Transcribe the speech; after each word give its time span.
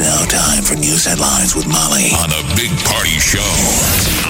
It's 0.00 0.06
now 0.06 0.24
time 0.26 0.62
for 0.62 0.76
news 0.76 1.04
headlines 1.04 1.56
with 1.56 1.66
Molly 1.66 2.12
on 2.14 2.30
a 2.30 2.54
big 2.54 2.70
party 2.86 3.18
show 3.18 3.40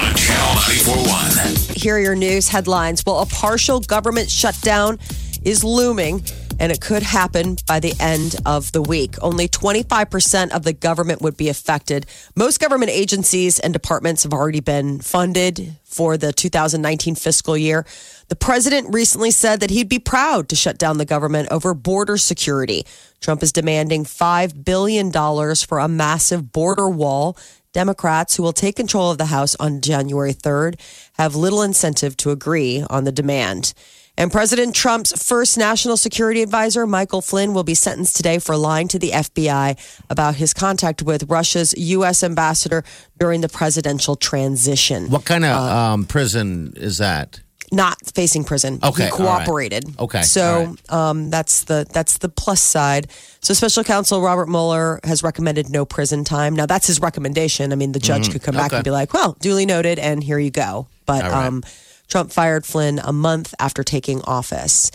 on 0.01 0.15
Channel 0.15 0.55
941. 0.55 1.75
Here 1.75 1.95
are 1.95 1.99
your 1.99 2.15
news 2.15 2.47
headlines. 2.47 3.03
Well, 3.05 3.19
a 3.19 3.27
partial 3.27 3.79
government 3.79 4.31
shutdown 4.31 4.97
is 5.43 5.63
looming, 5.63 6.23
and 6.59 6.71
it 6.71 6.81
could 6.81 7.03
happen 7.03 7.57
by 7.65 7.79
the 7.79 7.93
end 7.99 8.35
of 8.45 8.71
the 8.73 8.81
week. 8.81 9.15
Only 9.21 9.47
25% 9.47 10.51
of 10.51 10.63
the 10.63 10.73
government 10.73 11.21
would 11.21 11.37
be 11.37 11.49
affected. 11.49 12.05
Most 12.35 12.59
government 12.59 12.91
agencies 12.91 13.59
and 13.59 13.73
departments 13.73 14.23
have 14.23 14.33
already 14.33 14.59
been 14.59 14.99
funded 14.99 15.77
for 15.85 16.17
the 16.17 16.33
2019 16.33 17.15
fiscal 17.15 17.57
year. 17.57 17.85
The 18.27 18.35
president 18.35 18.93
recently 18.93 19.31
said 19.31 19.61
that 19.61 19.71
he'd 19.71 19.89
be 19.89 19.99
proud 19.99 20.49
to 20.49 20.55
shut 20.55 20.77
down 20.77 20.97
the 20.97 21.05
government 21.05 21.47
over 21.49 21.73
border 21.73 22.17
security. 22.17 22.85
Trump 23.21 23.41
is 23.41 23.51
demanding 23.51 24.03
$5 24.03 24.63
billion 24.63 25.11
for 25.11 25.79
a 25.79 25.87
massive 25.87 26.51
border 26.51 26.89
wall. 26.89 27.37
Democrats, 27.73 28.35
who 28.35 28.43
will 28.43 28.53
take 28.53 28.75
control 28.75 29.11
of 29.11 29.17
the 29.17 29.25
House 29.25 29.55
on 29.59 29.81
January 29.81 30.33
3rd, 30.33 30.79
have 31.13 31.35
little 31.35 31.61
incentive 31.61 32.17
to 32.17 32.31
agree 32.31 32.83
on 32.89 33.03
the 33.03 33.11
demand. 33.11 33.73
And 34.19 34.29
President 34.29 34.75
Trump's 34.75 35.13
first 35.25 35.57
national 35.57 35.95
security 35.95 36.41
advisor, 36.41 36.85
Michael 36.85 37.21
Flynn, 37.21 37.53
will 37.53 37.63
be 37.63 37.73
sentenced 37.73 38.17
today 38.17 38.37
for 38.37 38.57
lying 38.57 38.89
to 38.89 38.99
the 38.99 39.11
FBI 39.11 39.79
about 40.09 40.35
his 40.35 40.53
contact 40.53 41.01
with 41.01 41.29
Russia's 41.29 41.73
U.S. 41.77 42.21
ambassador 42.21 42.83
during 43.17 43.39
the 43.39 43.47
presidential 43.47 44.17
transition. 44.17 45.09
What 45.09 45.23
kind 45.23 45.45
of 45.45 45.55
um, 45.55 46.03
prison 46.03 46.73
is 46.75 46.97
that? 46.97 47.39
Not 47.71 47.95
facing 48.13 48.43
prison. 48.43 48.79
Okay, 48.83 49.05
he 49.05 49.11
all 49.11 49.19
right. 49.19 49.45
cooperated. 49.45 49.85
Okay, 49.97 50.23
so 50.23 50.75
all 50.89 50.99
um, 50.99 51.29
that's 51.29 51.63
the 51.63 51.85
that's 51.93 52.17
the 52.17 52.27
plus 52.27 52.59
side. 52.59 53.09
So 53.41 53.53
Special 53.53 53.85
Counsel 53.85 54.21
Robert 54.21 54.49
Mueller 54.49 54.99
has 55.05 55.23
recommended 55.23 55.69
no 55.69 55.85
prison 55.85 56.25
time. 56.25 56.55
Now 56.55 56.65
that's 56.65 56.87
his 56.87 56.99
recommendation. 56.99 57.71
I 57.71 57.75
mean, 57.75 57.93
the 57.93 57.99
judge 57.99 58.31
could 58.31 58.43
come 58.43 58.55
back 58.55 58.71
Mm-hmm. 58.71 58.75
And 58.77 58.83
be 58.83 58.91
like, 58.91 59.13
"Well, 59.13 59.37
duly 59.39 59.65
noted, 59.67 59.97
and 59.97 60.21
here 60.21 60.39
you 60.39 60.49
go." 60.51 60.87
But 61.05 61.21
right. 61.21 61.45
um, 61.45 61.63
Trump 62.09 62.31
fired 62.31 62.65
Flynn 62.65 62.99
a 62.99 63.13
month 63.13 63.53
after 63.59 63.83
taking 63.83 64.21
office. 64.23 64.91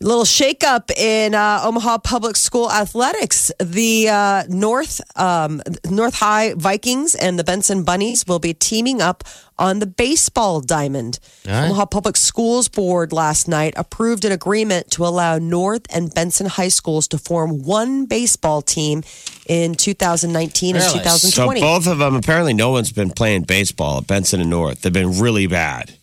Little 0.00 0.22
shakeup 0.22 0.92
in 0.96 1.34
uh, 1.34 1.60
Omaha 1.64 1.98
Public 1.98 2.36
School 2.36 2.70
athletics. 2.70 3.50
The 3.58 4.08
uh, 4.08 4.44
North 4.48 5.00
um, 5.18 5.60
North 5.90 6.14
High 6.14 6.54
Vikings 6.54 7.16
and 7.16 7.36
the 7.36 7.42
Benson 7.42 7.82
Bunnies 7.82 8.24
will 8.24 8.38
be 8.38 8.54
teaming 8.54 9.02
up 9.02 9.24
on 9.58 9.80
the 9.80 9.86
baseball 9.86 10.60
diamond. 10.60 11.18
right. 11.48 11.64
Omaha 11.64 11.86
Public 11.86 12.16
Schools 12.16 12.68
Board 12.68 13.12
last 13.12 13.48
night 13.48 13.74
approved 13.76 14.24
an 14.24 14.30
agreement 14.30 14.88
to 14.92 15.04
allow 15.04 15.36
North 15.38 15.82
and 15.92 16.14
Benson 16.14 16.46
High 16.46 16.68
Schools 16.68 17.08
to 17.08 17.18
form 17.18 17.64
one 17.64 18.06
baseball 18.06 18.62
team 18.62 19.02
in 19.48 19.74
2019 19.74 20.76
and 20.76 20.84
Really? 20.84 20.98
So 21.08 21.18
2020. 21.18 21.60
both 21.60 21.88
of 21.88 21.98
them, 21.98 22.14
apparently, 22.14 22.54
no 22.54 22.70
one's 22.70 22.92
been 22.92 23.10
playing 23.10 23.42
baseball 23.42 23.98
at 23.98 24.06
Benson 24.06 24.40
and 24.40 24.50
North. 24.50 24.82
They've 24.82 24.92
been 24.92 25.18
really 25.18 25.48
bad. 25.48 25.97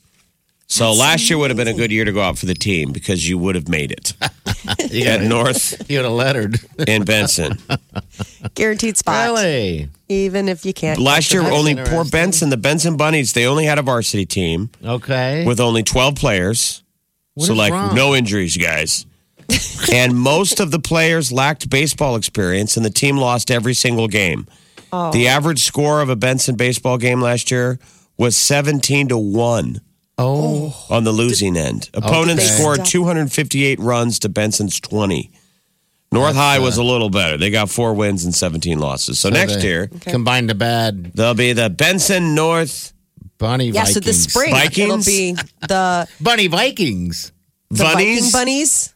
So 0.67 0.91
last 0.93 1.29
year 1.29 1.37
would 1.37 1.51
have 1.51 1.57
been 1.57 1.67
a 1.67 1.73
good 1.73 1.91
year 1.91 2.05
to 2.05 2.11
go 2.11 2.21
out 2.21 2.37
for 2.37 2.47
the 2.47 2.55
team 2.55 2.91
because 2.91 3.27
you 3.29 3.37
would 3.37 3.55
have 3.55 3.69
made 3.69 3.91
it 3.91 4.13
at 5.07 5.21
North 5.21 5.89
You 5.89 5.99
would 5.99 6.05
have 6.05 6.13
lettered. 6.13 6.59
and 6.87 7.05
Benson. 7.05 7.59
Guaranteed 8.55 8.97
spot. 8.97 9.27
Really? 9.27 9.89
Even 10.09 10.49
if 10.49 10.65
you 10.65 10.73
can't. 10.73 10.99
Last 10.99 11.31
year, 11.33 11.43
That's 11.43 11.55
only 11.55 11.75
poor. 11.75 12.03
Benson, 12.03 12.49
the 12.49 12.57
Benson 12.57 12.97
Bunnies, 12.97 13.33
they 13.33 13.45
only 13.45 13.65
had 13.65 13.77
a 13.77 13.83
varsity 13.83 14.25
team 14.25 14.69
Okay. 14.83 15.45
with 15.45 15.59
only 15.59 15.83
12 15.83 16.15
players. 16.15 16.83
What 17.35 17.45
so, 17.47 17.53
is 17.53 17.57
like, 17.59 17.71
wrong? 17.73 17.95
no 17.95 18.15
injuries, 18.15 18.57
guys. 18.57 19.05
and 19.93 20.15
most 20.17 20.59
of 20.59 20.71
the 20.71 20.79
players 20.79 21.31
lacked 21.31 21.69
baseball 21.69 22.15
experience, 22.15 22.75
and 22.77 22.85
the 22.85 22.89
team 22.89 23.17
lost 23.17 23.51
every 23.51 23.73
single 23.75 24.07
game. 24.07 24.47
Oh. 24.91 25.11
The 25.11 25.27
average 25.27 25.63
score 25.63 26.01
of 26.01 26.09
a 26.09 26.15
Benson 26.15 26.55
baseball 26.55 26.97
game 26.97 27.21
last 27.21 27.51
year 27.51 27.77
was 28.17 28.35
17 28.37 29.09
to 29.09 29.17
1 29.17 29.81
oh, 30.17 30.85
on 30.89 31.03
the 31.03 31.11
losing 31.11 31.57
end. 31.57 31.89
Opponents 31.93 32.47
Did 32.47 32.53
scored 32.57 32.85
258 32.85 33.79
runs 33.79 34.19
to 34.19 34.29
Benson's 34.29 34.79
20. 34.79 35.31
North 36.11 36.35
High 36.35 36.59
was 36.59 36.79
uh, 36.79 36.81
a 36.81 36.85
little 36.85 37.09
better. 37.09 37.35
They 37.37 37.49
got 37.49 37.69
four 37.69 37.93
wins 37.93 38.23
and 38.25 38.33
17 38.33 38.79
losses. 38.79 39.19
So, 39.19 39.29
next 39.29 39.55
they 39.57 39.63
year, 39.63 39.87
combined 40.01 40.47
to 40.49 40.55
bad 40.55 41.11
they'll 41.13 41.33
be 41.33 41.51
the 41.53 41.69
Benson 41.69 42.35
North 42.35 42.93
bunny 43.37 43.65
Yeah, 43.69 43.81
Vikings. 43.81 43.93
so 43.93 43.99
this 43.99 44.23
spring 44.23 44.51
Vikings? 44.51 44.77
it'll 44.79 44.97
be 45.03 45.33
the 45.67 46.07
bunny 46.21 46.47
Vikings. 46.47 47.31
the 47.69 47.83
Bunnies. 47.83 48.31
Viking 48.31 48.31
bunnies. 48.31 48.95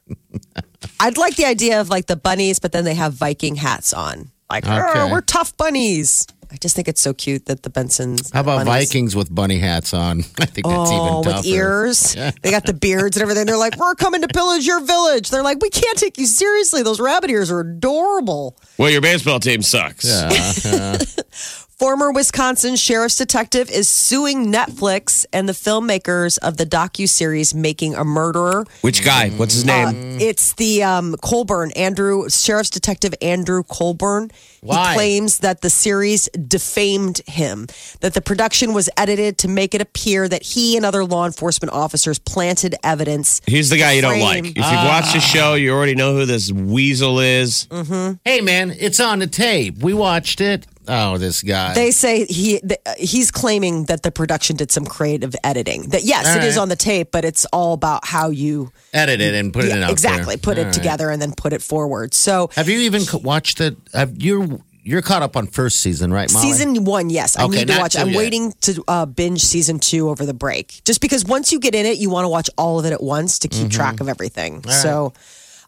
I'd 1.01 1.17
like 1.17 1.35
the 1.35 1.45
idea 1.45 1.81
of 1.81 1.89
like 1.89 2.05
the 2.05 2.15
bunnies, 2.15 2.59
but 2.59 2.71
then 2.71 2.85
they 2.85 2.93
have 2.95 3.13
Viking 3.13 3.55
hats 3.57 3.91
on. 3.93 4.31
Like, 4.49 4.65
"Arr, 4.67 4.89
Okay. 4.89 5.11
we're 5.11 5.21
tough 5.21 5.55
bunnies. 5.57 6.25
I 6.51 6.55
just 6.57 6.75
think 6.75 6.87
it's 6.87 6.99
so 7.01 7.13
cute 7.13 7.45
that 7.45 7.61
the 7.61 7.69
Bensons. 7.69 8.33
How 8.33 8.41
about 8.41 8.65
bunnies- 8.65 8.89
Vikings 8.89 9.15
with 9.15 9.33
bunny 9.33 9.59
hats 9.59 9.93
on? 9.93 10.19
I 10.39 10.45
think 10.45 10.65
that's 10.67 10.91
even 10.91 11.07
Oh, 11.07 11.21
tougher. 11.23 11.37
with 11.37 11.45
ears. 11.45 12.15
They 12.41 12.49
got 12.51 12.65
the 12.65 12.73
beards 12.73 13.17
and 13.17 13.21
everything. 13.21 13.45
They're 13.45 13.55
like, 13.57 13.77
we're 13.77 13.93
coming 13.95 14.21
to 14.21 14.27
pillage 14.27 14.65
your 14.65 14.79
village. 14.83 15.29
They're 15.29 15.43
like, 15.43 15.61
we 15.61 15.69
can't 15.69 15.97
take 15.97 16.17
you 16.17 16.25
seriously. 16.25 16.81
Those 16.83 16.99
rabbit 16.99 17.29
ears 17.29 17.51
are 17.51 17.59
adorable. 17.59 18.57
Well, 18.77 18.89
your 18.89 19.01
baseball 19.01 19.39
team 19.39 19.61
sucks. 19.61 20.05
Former 21.79 22.11
Wisconsin 22.11 22.75
sheriff's 22.75 23.15
detective 23.15 23.69
is 23.69 23.87
suing 23.87 24.51
Netflix 24.51 25.25
and 25.31 25.47
the 25.47 25.53
filmmakers 25.53 26.37
of 26.39 26.57
the 26.57 26.65
docu-series 26.65 27.55
Making 27.55 27.95
a 27.95 28.03
Murderer. 28.03 28.65
Which 28.81 29.01
guy? 29.05 29.29
What's 29.29 29.53
his 29.53 29.63
name? 29.63 30.17
It's 30.19 30.51
the 30.55 30.83
um, 30.83 31.15
Colborn, 31.23 31.71
Andrew, 31.77 32.27
Sheriff's 32.27 32.69
Detective 32.69 33.13
Andrew 33.21 33.63
Colborn. 33.63 34.29
Why? 34.59 34.89
He 34.89 34.95
claims 34.95 35.37
that 35.37 35.61
the 35.61 35.69
series 35.69 36.27
defamed 36.27 37.21
him, 37.27 37.67
that 38.01 38.13
the 38.13 38.19
production 38.19 38.73
was 38.73 38.89
edited 38.97 39.37
to 39.37 39.47
make 39.47 39.73
it 39.73 39.79
appear 39.79 40.27
that 40.27 40.43
he 40.43 40.75
and 40.75 40.85
other 40.85 41.05
law 41.05 41.25
enforcement 41.25 41.73
officers 41.73 42.19
planted 42.19 42.75
evidence. 42.83 43.39
He's 43.47 43.69
the 43.69 43.77
guy 43.77 43.93
you 43.93 44.01
don't 44.01 44.19
like. 44.19 44.43
If 44.43 44.57
you've 44.57 44.65
watched 44.65 45.13
the 45.13 45.21
show, 45.21 45.53
you 45.53 45.71
already 45.71 45.95
know 45.95 46.13
who 46.13 46.25
this 46.25 46.51
weasel 46.51 47.21
is. 47.21 47.69
Hmm. 47.71 48.11
Hey, 48.25 48.41
man, 48.41 48.75
it's 48.77 48.99
on 48.99 49.19
the 49.19 49.27
tape. 49.27 49.77
We 49.77 49.93
watched 49.93 50.41
it. 50.41 50.67
Oh, 50.87 51.17
this 51.19 51.43
guy. 51.43 51.73
They 51.75 51.91
say 51.91 52.25
he 52.25 52.59
th- 52.59 52.79
he's 52.97 53.29
claiming 53.31 53.85
that 53.85 54.01
the 54.01 54.11
production 54.11 54.55
did 54.55 54.71
some 54.71 54.85
creative 54.85 55.35
editing. 55.43 55.89
That 55.89 56.03
yes, 56.03 56.27
All 56.27 56.37
it 56.37 56.43
is 56.43 56.55
right. 56.55 56.61
on 56.63 56.69
the 56.69 56.75
tape, 56.75 57.11
but 57.11 57.25
it's 57.25 57.45
all 57.53 57.73
about 57.73 58.05
how 58.07 58.29
you 58.29 58.71
Edit 58.93 59.21
it 59.21 59.35
and 59.35 59.53
put 59.53 59.65
it 59.65 59.69
yeah, 59.69 59.85
out 59.85 59.91
exactly 59.91 60.35
there. 60.35 60.41
put 60.41 60.57
All 60.57 60.63
it 60.63 60.65
right. 60.67 60.73
together 60.73 61.09
and 61.11 61.21
then 61.21 61.33
put 61.33 61.53
it 61.53 61.61
forward. 61.61 62.13
So 62.15 62.49
Have 62.55 62.69
you 62.69 62.79
even 62.79 63.03
watched 63.23 63.61
it? 63.61 63.77
Have 63.93 64.21
you? 64.21 64.63
You're 64.81 65.03
caught 65.03 65.21
up 65.21 65.35
on 65.37 65.45
first 65.45 65.81
season, 65.81 66.11
right, 66.11 66.31
Molly? 66.33 66.47
Season 66.51 66.83
one, 66.85 67.11
yes. 67.11 67.37
I 67.37 67.43
Okay, 67.43 67.59
need 67.59 67.67
to 67.67 67.77
watch. 67.77 67.95
I'm 67.95 68.07
yet. 68.09 68.17
waiting 68.17 68.53
to 68.61 68.83
uh, 68.87 69.05
binge 69.05 69.41
season 69.41 69.77
two 69.77 70.09
over 70.09 70.25
the 70.25 70.33
break, 70.33 70.81
just 70.85 71.01
because 71.01 71.23
once 71.25 71.51
you 71.51 71.59
get 71.59 71.75
in 71.75 71.85
it, 71.85 71.99
you 71.99 72.09
want 72.09 72.23
to 72.25 72.29
watch 72.29 72.49
all 72.57 72.79
of 72.79 72.85
it 72.85 72.93
at 72.93 73.03
once 73.03 73.37
to 73.39 73.47
keep 73.49 73.59
Mm-hmm. 73.67 73.69
track 73.69 73.99
of 73.99 74.09
everything. 74.09 74.63
so, 74.63 75.13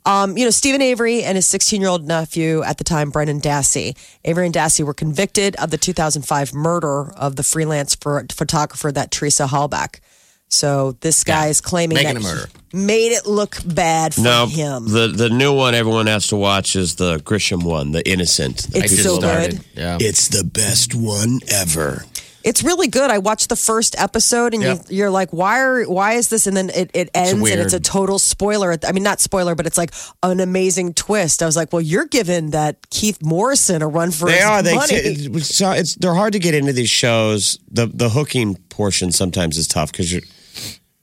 um, 0.06 0.38
you 0.38 0.44
know, 0.46 0.50
Steven 0.52 0.82
Avery 0.82 1.24
and 1.24 1.36
his 1.36 1.46
16 1.48 1.80
year 1.82 1.90
old 1.90 2.08
nephew 2.08 2.64
at 2.64 2.78
the 2.78 2.84
time, 2.84 3.10
Brendan 3.12 3.40
Dassey. 3.42 3.96
Avery 4.26 4.46
and 4.48 4.56
Dassey 4.56 4.84
were 4.84 4.94
convicted 4.94 5.56
of 5.58 5.70
the 5.72 5.78
2005 5.78 6.54
murder 6.54 7.12
of 7.14 7.36
the 7.36 7.44
freelance 7.44 7.96
for, 7.96 8.26
photographer 8.32 8.92
that 8.92 9.12
Teresa 9.12 9.46
Halbach. 9.46 10.00
So 10.48 10.98
this 11.00 11.24
guy 11.24 11.48
is 11.48 11.62
claiming 11.62 11.96
making 11.96 12.16
that 12.16 12.20
a 12.20 12.24
murder. 12.24 12.50
made 12.74 13.14
it 13.14 13.26
look 13.26 13.58
bad 13.66 14.14
for 14.14 14.20
No, 14.22 14.48
him. 14.48 14.86
the 14.86 15.08
the 15.08 15.30
new 15.30 15.54
one 15.56 15.76
everyone 15.76 16.08
has 16.08 16.28
to 16.28 16.36
watch 16.36 16.76
is 16.76 16.96
the 16.96 17.20
Grisham 17.20 17.64
one, 17.64 17.92
the 17.92 18.06
Innocent. 18.10 18.68
It's 18.76 19.02
so 19.02 19.20
started. 19.20 19.52
good. 19.52 19.66
Yeah. 19.76 19.98
It's 20.02 20.28
the 20.28 20.44
best 20.44 20.94
one 20.94 21.40
ever. 21.48 22.04
It's 22.44 22.64
really 22.64 22.88
good. 22.88 23.10
I 23.12 23.20
watched 23.20 23.50
the 23.50 23.56
first 23.56 23.96
episode, 24.00 24.54
and 24.54 24.64
Yeah. 24.64 24.74
you, 24.74 24.82
you're 24.98 25.10
like, 25.10 25.32
"Why 25.32 25.60
are? 25.60 25.84
Why 25.84 26.14
is 26.14 26.30
this?" 26.30 26.48
And 26.48 26.56
then 26.58 26.70
it, 26.70 26.92
it 26.94 27.10
ends, 27.14 27.34
and 27.50 27.60
it's 27.62 27.74
a 27.74 27.80
total 27.80 28.20
spoiler. 28.20 28.76
I 28.88 28.92
mean, 28.92 29.04
not 29.04 29.20
spoiler, 29.20 29.56
but 29.56 29.66
it's 29.68 29.78
like 29.78 29.94
an 30.24 30.40
amazing 30.40 30.94
twist. 30.94 31.44
I 31.44 31.46
was 31.46 31.56
like, 31.56 31.72
"Well, 31.72 31.82
you're 31.82 32.06
giving 32.06 32.52
that 32.52 32.90
Keith 32.90 33.22
Morrison 33.24 33.82
a 33.82 33.88
run 33.88 34.12
for 34.12 34.26
They 34.28 34.38
his 34.38 34.46
are. 34.46 34.62
They 34.64 34.76
money." 34.76 34.94
it's, 34.96 35.62
it's 35.62 35.96
they're 35.96 36.16
hard 36.16 36.34
to 36.34 36.40
get 36.40 36.54
into 36.54 36.74
these 36.74 36.90
shows. 36.90 37.60
The 37.70 37.86
the 37.88 38.10
hooking 38.10 38.56
portion 38.70 39.12
sometimes 39.12 39.58
is 39.58 39.68
tough 39.68 39.92
because 39.92 40.12
you're 40.12 40.22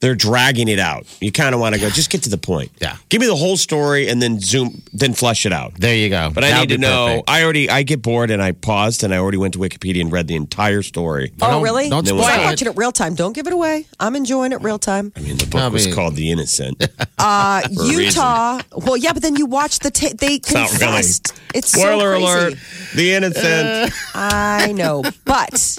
they're 0.01 0.15
dragging 0.15 0.69
it 0.69 0.79
out. 0.79 1.07
You 1.21 1.33
kind 1.33 1.55
of 1.55 1.61
want 1.61 1.75
to 1.75 1.81
go, 1.81 1.91
just 1.91 2.09
get 2.11 2.23
to 2.23 2.31
the 2.31 2.39
point. 2.39 2.71
Yeah. 2.81 2.97
Give 3.09 3.21
me 3.21 3.27
the 3.27 3.35
whole 3.35 3.57
story 3.57 4.09
and 4.09 4.23
then 4.23 4.39
zoom, 4.39 4.83
then 4.93 5.13
flush 5.13 5.45
it 5.45 5.53
out. 5.53 5.75
There 5.75 5.95
you 5.95 6.09
go. 6.09 6.31
But 6.33 6.45
I 6.45 6.51
That 6.51 6.61
need 6.61 6.69
to 6.77 6.79
know. 6.79 7.07
perfect. 7.07 7.31
I 7.31 7.43
already 7.43 7.69
I 7.69 7.83
get 7.83 8.01
bored 8.03 8.31
and 8.31 8.41
I 8.41 8.53
paused 8.53 9.03
and 9.03 9.13
I 9.13 9.19
already 9.19 9.39
went 9.39 9.55
to 9.55 9.59
Wikipedia 9.59 10.01
and 10.01 10.13
read 10.13 10.29
the 10.29 10.37
entire 10.37 10.83
story. 10.83 11.33
Oh, 11.43 11.51
Don't- 11.51 11.63
really? 11.65 11.89
don't 11.89 12.05
Then 12.05 12.15
Because 12.15 12.27
spoil 12.29 12.41
I'm 12.41 12.47
it. 12.47 12.51
watching 12.51 12.69
it 12.69 12.77
real 12.77 12.93
time. 12.93 13.15
Don't 13.17 13.33
give 13.33 13.47
it 13.49 13.53
away. 13.53 13.87
I'm 13.99 14.15
enjoying 14.15 14.53
it 14.53 14.63
real 14.63 14.79
time. 14.79 15.13
I 15.17 15.21
mean, 15.21 15.37
the 15.37 15.47
book 15.47 15.61
I 15.63 15.69
was 15.69 15.93
called 15.93 16.15
The 16.15 16.31
Innocent. 16.31 16.89
Uh, 17.21 17.63
For 17.63 17.69
a 17.69 17.87
reason. 17.87 18.01
Utah. 18.05 18.61
Well, 18.77 18.97
yeah, 18.97 19.13
but 19.13 19.23
then 19.23 19.35
you 19.35 19.47
watch 19.47 19.81
the 19.81 19.91
ta- 19.91 20.11
they 20.17 20.35
It's 20.35 20.53
not 20.55 20.69
really. 20.71 20.79
confessed. 20.79 21.41
It's 21.53 21.71
so 21.73 21.81
Spoiler 21.81 22.11
crazy. 22.13 22.25
alert: 22.25 22.55
The 22.95 23.13
Innocent. 23.15 23.93
I 24.15 24.73
know, 24.73 25.03
but 25.25 25.79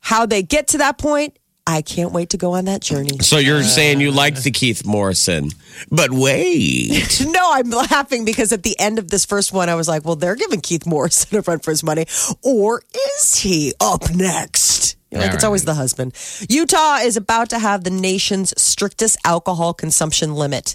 how 0.00 0.26
they 0.26 0.42
get 0.42 0.66
to 0.68 0.78
that 0.78 0.98
point, 0.98 1.38
I 1.66 1.82
can't 1.82 2.12
wait 2.12 2.30
to 2.30 2.36
go 2.36 2.54
on 2.54 2.64
that 2.64 2.80
journey. 2.82 3.18
so 3.20 3.38
you're 3.38 3.58
uh, 3.58 3.62
saying 3.62 4.00
you 4.00 4.10
liked 4.10 4.42
the 4.42 4.50
Keith 4.50 4.84
Morrison, 4.84 5.50
but 5.90 6.10
wait. 6.10 7.20
No, 7.32 7.52
I'm 7.52 7.70
laughing 7.70 8.24
because 8.24 8.52
at 8.52 8.62
the 8.62 8.78
end 8.80 8.98
of 8.98 9.08
this 9.08 9.24
first 9.24 9.52
one, 9.52 9.68
I 9.68 9.74
was 9.74 9.86
like, 9.88 10.04
well, 10.04 10.16
they're 10.16 10.34
giving 10.34 10.60
Keith 10.60 10.86
Morrison 10.86 11.38
a 11.38 11.42
run 11.42 11.60
for 11.60 11.70
his 11.70 11.82
money. 11.84 12.06
Or 12.42 12.82
is 13.16 13.36
he 13.36 13.72
up 13.80 14.10
next? 14.14 14.96
You 15.10 15.18
know, 15.18 15.22
like, 15.24 15.30
Yeah, 15.30 15.34
it's 15.36 15.44
always 15.44 15.64
the 15.64 15.74
husband. 15.74 16.14
Utah 16.48 16.96
is 16.96 17.16
about 17.16 17.50
to 17.50 17.58
have 17.58 17.84
the 17.84 17.90
nation's 17.90 18.52
strictest 18.60 19.16
alcohol 19.24 19.72
consumption 19.74 20.34
limit. 20.34 20.74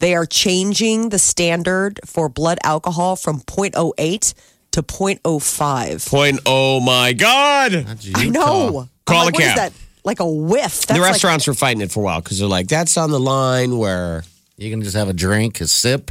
They 0.00 0.14
are 0.14 0.26
changing 0.26 1.08
the 1.08 1.18
standard 1.18 2.00
for 2.04 2.28
blood 2.28 2.58
alcohol 2.62 3.16
from 3.16 3.40
0.08 3.40 4.34
to 4.72 4.82
0.05. 4.82 6.08
Point. 6.10 6.40
Oh 6.46 6.80
my 6.80 7.12
God! 7.12 7.74
I 8.14 8.28
know. 8.28 8.88
Call 9.06 9.18
I'm 9.20 9.24
like, 9.26 9.34
a 9.34 9.36
what 9.36 9.42
is 9.42 9.48
cab. 9.48 9.56
that? 9.56 9.72
Like 10.08 10.20
a 10.20 10.26
whiff. 10.28 10.62
That's 10.62 10.86
the 10.86 10.94
like- 10.94 11.02
restaurants 11.12 11.46
were 11.46 11.52
fighting 11.54 11.82
it 11.82 11.92
for 11.92 12.00
a 12.00 12.02
while 12.02 12.20
because 12.22 12.38
they're 12.38 12.48
like, 12.48 12.66
"That's 12.68 12.96
on 12.96 13.10
the 13.10 13.20
line 13.20 13.76
where." 13.76 14.24
You 14.56 14.70
can 14.70 14.82
just 14.82 14.96
have 14.96 15.08
a 15.08 15.12
drink, 15.12 15.60
a 15.60 15.68
sip. 15.68 16.10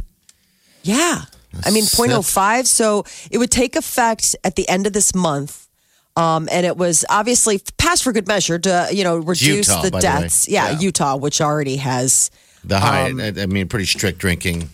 Yeah. 0.82 1.22
I 1.64 1.70
mean, 1.70 1.82
sip. 1.82 1.98
0.05. 2.06 2.66
So 2.66 3.04
it 3.30 3.38
would 3.38 3.50
take 3.50 3.76
effect 3.76 4.36
at 4.44 4.54
the 4.56 4.66
end 4.68 4.86
of 4.86 4.92
this 4.92 5.14
month. 5.14 5.66
Um, 6.16 6.48
and 6.50 6.64
it 6.64 6.76
was 6.76 7.04
obviously 7.10 7.60
passed 7.76 8.02
for 8.04 8.12
good 8.12 8.26
measure 8.26 8.58
to, 8.58 8.88
you 8.90 9.04
know, 9.04 9.16
reduce 9.18 9.68
Utah, 9.68 9.82
the 9.82 9.90
by 9.90 9.98
the 9.98 10.02
deaths. 10.02 10.48
yeah, 10.48 10.70
Yeah. 10.70 10.78
Utah, 10.80 11.16
which 11.16 11.40
already 11.40 11.76
has. 11.76 12.30
The 12.64 12.80
high, 12.80 13.10
Um, 13.10 13.20
I 13.20 13.46
mean, 13.46 13.68
pretty 13.68 13.86
strict 13.86 14.18
drinking. 14.18 14.68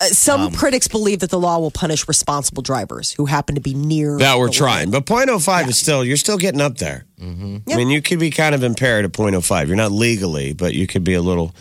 Uh, 0.00 0.04
some 0.06 0.40
Um, 0.42 0.52
critics 0.52 0.86
believe 0.86 1.18
that 1.20 1.30
the 1.30 1.38
law 1.40 1.58
will 1.58 1.72
punish 1.72 2.06
responsible 2.06 2.62
drivers 2.62 3.12
who 3.12 3.26
happen 3.26 3.54
to 3.56 3.60
be 3.60 3.74
near. 3.74 4.16
That 4.18 4.38
we're 4.38 4.48
trying, 4.48 4.90
but 4.92 5.06
0.05 5.06 5.68
is 5.68 5.76
still 5.76 6.04
you're 6.04 6.16
still 6.16 6.38
getting 6.38 6.60
up 6.60 6.78
there. 6.78 7.04
I 7.20 7.24
mean, 7.24 7.88
you 7.90 8.00
could 8.00 8.20
be 8.20 8.30
kind 8.30 8.54
of 8.54 8.62
impaired 8.62 9.04
at 9.04 9.12
0.05. 9.12 9.66
You're 9.66 9.76
not 9.76 9.90
legally, 9.90 10.52
but 10.52 10.72
you 10.74 10.86
could 10.86 11.02
be 11.02 11.14
a 11.14 11.20
little 11.22 11.52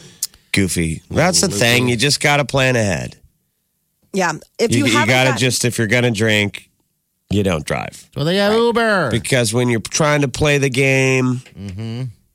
goofy. 0.51 1.01
That's 1.09 1.41
the 1.41 1.47
thing. 1.49 1.87
You 1.89 1.95
just 1.97 2.19
got 2.21 2.37
to 2.37 2.45
plan 2.45 2.75
ahead. 2.75 3.17
Yeah. 4.13 4.33
If 4.59 4.71
You, 4.71 4.85
you, 4.85 4.85
you, 4.85 5.05
got 5.07 5.23
to 5.25 5.29
got- 5.31 5.39
just 5.39 5.65
if 5.65 5.77
you're 5.79 5.87
gonna 5.87 6.11
drink, 6.11 6.69
you 7.29 7.43
don't 7.43 7.65
drive 7.65 8.07
Well, 8.15 8.23
they 8.25 8.37
have 8.37 8.53
Uber. 8.53 9.09
because 9.11 9.53
when 9.53 9.67
you're 9.69 9.81
trying 9.81 10.21
to 10.21 10.27
play 10.27 10.57
the 10.59 10.69
game, 10.69 11.41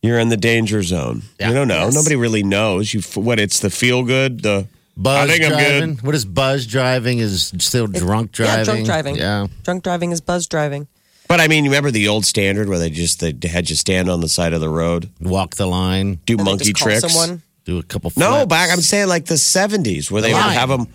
you're 0.02 0.18
in 0.18 0.28
the 0.28 0.36
danger 0.36 0.82
zone. 0.82 1.22
Yeah. 1.38 1.48
You 1.48 1.54
don't 1.54 1.68
know. 1.68 1.84
Yes. 1.86 1.94
Nobody 1.94 2.16
really 2.16 2.42
knows. 2.42 2.92
You 2.92 3.00
what? 3.14 3.38
It's 3.40 3.60
the 3.60 3.70
feel 3.70 4.02
good. 4.02 4.42
The 4.42 4.66
Buzz 4.96 5.28
I 5.28 5.32
think 5.32 5.44
I'm 5.44 5.50
driving. 5.52 5.94
good. 5.96 6.04
What 6.04 6.14
is 6.14 6.24
buzz 6.24 6.66
driving? 6.66 7.18
Is 7.18 7.52
still 7.58 7.86
drunk 7.86 8.32
driving? 8.32 8.58
Yeah, 8.58 8.64
drunk 8.64 8.84
driving. 8.86 9.16
Yeah. 9.16 9.46
Drunk 9.64 9.82
driving 9.84 10.12
is 10.12 10.20
buzz 10.20 10.46
driving. 10.46 10.86
But 11.28 11.40
I 11.40 11.48
mean, 11.48 11.64
you 11.64 11.70
remember 11.70 11.90
the 11.90 12.08
old 12.08 12.26
standard 12.26 12.68
where 12.68 12.78
they 12.78 12.90
just 12.90 13.20
they 13.20 13.34
had 13.48 13.70
you 13.70 13.76
stand 13.76 14.10
on 14.10 14.20
the 14.20 14.28
side 14.28 14.52
of 14.52 14.60
the 14.60 14.68
road, 14.68 15.08
Walk 15.20 15.56
the 15.56 15.66
line. 15.66 16.18
do 16.26 16.34
And 16.34 16.44
monkey 16.44 16.72
just 16.72 16.78
call 16.78 16.88
tricks. 16.88 17.12
Someone. 17.12 17.42
Do 17.64 17.78
a 17.78 17.82
couple. 17.82 18.12
No, 18.16 18.44
back 18.44 18.70
I'm 18.70 18.80
saying 18.80 19.08
like 19.08 19.24
the 19.26 19.36
70s 19.36 20.10
where 20.10 20.20
they 20.20 20.32
would 20.34 20.42
have 20.42 20.68
them 20.68 20.88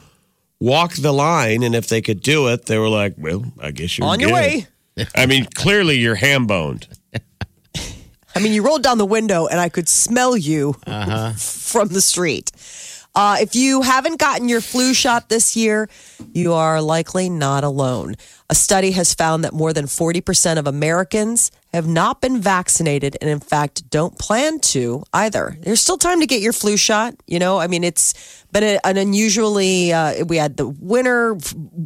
walk 0.59 0.93
the 0.93 1.13
line, 1.13 1.63
and 1.63 1.73
if 1.73 1.87
they 1.87 2.01
could 2.01 2.21
do 2.21 2.49
it, 2.49 2.65
they 2.65 2.77
were 2.77 2.89
like, 2.89 3.15
"Well, 3.17 3.45
I 3.59 3.71
guess 3.71 3.97
you're 3.97 4.05
On 4.07 4.19
your 4.19 4.31
way. 4.33 4.67
I 5.15 5.25
mean, 5.25 5.47
clearly 5.55 5.97
you're 5.97 6.15
ham 6.15 6.45
boned. 6.45 6.87
I 8.35 8.39
mean, 8.39 8.53
you 8.53 8.61
rolled 8.63 8.83
down 8.83 8.97
the 8.99 9.05
window 9.05 9.47
and 9.47 9.59
I 9.59 9.69
could 9.69 9.89
smell 9.89 10.37
you 10.37 10.75
Uh-huh. 10.85 11.31
from 11.33 11.87
the 11.87 12.01
street. 12.01 12.51
Uh, 13.17 13.35
if 13.41 13.55
you 13.55 13.81
haven't 13.81 14.19
gotten 14.19 14.47
your 14.47 14.61
flu 14.61 14.93
shot 14.93 15.27
this 15.27 15.55
year, 15.55 15.89
you 16.33 16.53
are 16.53 16.79
likely 16.79 17.31
not 17.31 17.63
alone. 17.63 18.13
A 18.47 18.53
study 18.53 18.91
has 18.91 19.15
found 19.15 19.43
that 19.43 19.53
more 19.53 19.73
than 19.73 19.85
40% 19.85 20.59
of 20.59 20.67
Americans 20.67 21.49
have 21.73 21.87
not 21.87 22.21
been 22.21 22.39
vaccinated 22.39 23.17
and, 23.19 23.27
in 23.27 23.39
fact, 23.39 23.89
don't 23.89 24.19
plan 24.19 24.59
to 24.59 25.03
either. 25.13 25.57
There's 25.61 25.81
still 25.81 25.97
time 25.97 26.19
to 26.19 26.27
get 26.27 26.41
your 26.41 26.53
flu 26.53 26.77
shot. 26.77 27.15
You 27.25 27.39
know, 27.39 27.57
I 27.57 27.65
mean, 27.65 27.83
it's 27.83 28.45
been 28.51 28.63
a, 28.63 28.79
an 28.83 28.97
unusually, 28.97 29.91
uh, 29.91 30.23
we 30.25 30.37
had 30.37 30.55
the 30.55 30.67
winter 30.67 31.39